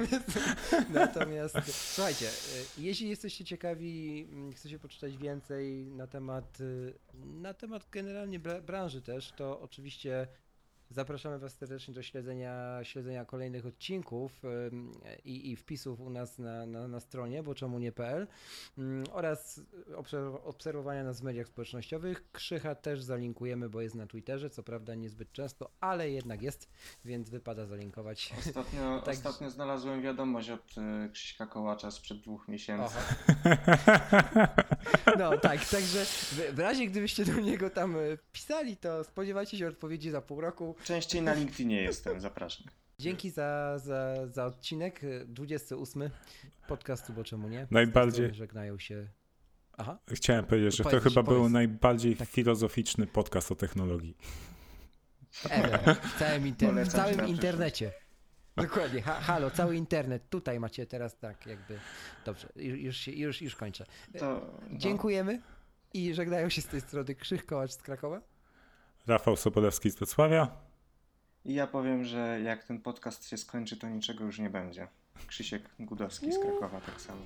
[0.94, 1.56] Natomiast
[1.96, 2.30] słuchajcie,
[2.78, 6.94] jeśli jesteście ciekawi, mm, chcecie poczytać więcej na temat, y,
[7.26, 10.28] na temat generalnie branży też, to oczywiście
[10.90, 14.42] Zapraszamy Was serdecznie do śledzenia, śledzenia kolejnych odcinków
[15.26, 18.28] i, i wpisów u nas na, na, na stronie, bo czemu nie.pl
[18.78, 19.62] mm, oraz
[20.44, 22.32] obserwowania nas w mediach społecznościowych.
[22.32, 26.70] Krzycha też zalinkujemy, bo jest na Twitterze, co prawda niezbyt często, ale jednak jest,
[27.06, 28.34] więc wypada zalinkować.
[28.40, 29.16] Ostatnio, tak...
[29.16, 32.96] ostatnio znalazłem wiadomość od y, Krzyśka Kołacza sprzed dwóch miesięcy.
[35.20, 39.68] No tak, także w, w razie gdybyście do niego tam y, pisali, to spodziewajcie się
[39.68, 40.76] odpowiedzi za pół roku.
[40.84, 42.68] Częściej na LinkedInie jestem, zapraszam.
[43.00, 46.10] Dzięki za, za, za odcinek 28
[46.68, 47.68] podcastu, bo czemu nie?
[47.72, 48.34] Najbardziej.
[48.34, 49.08] Żegnają się.
[49.78, 50.00] Aha.
[50.14, 52.30] Chciałem powiedzieć, że to chyba był najbardziej tak.
[52.30, 54.18] filozoficzny podcast o technologii.
[55.50, 55.96] Ever.
[55.96, 57.92] W całym, inter w całym internecie.
[58.56, 61.80] Dokładnie, ha, halo, cały internet, tutaj macie teraz tak jakby,
[62.26, 63.86] dobrze, już, już, już kończę.
[64.20, 64.78] To, no.
[64.78, 65.42] Dziękujemy
[65.94, 68.22] i żegnają się z tej strony Krzych Kołacz z Krakowa.
[69.08, 70.48] Rafał Sobolewski z Wrocławia.
[71.46, 74.88] I ja powiem, że jak ten podcast się skończy, to niczego już nie będzie.
[75.28, 77.22] Krzysiek Gudowski z Krakowa tak samo.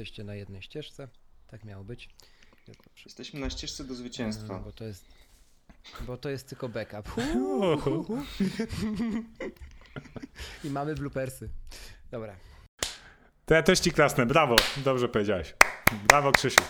[0.00, 1.08] Jesteście na jednej ścieżce.
[1.46, 2.08] Tak miało być.
[3.04, 4.58] Jesteśmy na ścieżce do zwycięstwa.
[4.58, 5.04] bo to jest.
[6.00, 7.14] Bo to jest tylko backup.
[10.64, 11.48] I mamy bloopersy.
[12.10, 12.36] Dobra.
[13.46, 14.26] To ja też ci klasnę.
[14.26, 14.56] Brawo.
[14.76, 15.54] Dobrze powiedziałeś.
[16.08, 16.62] Brawo, Krzysiu.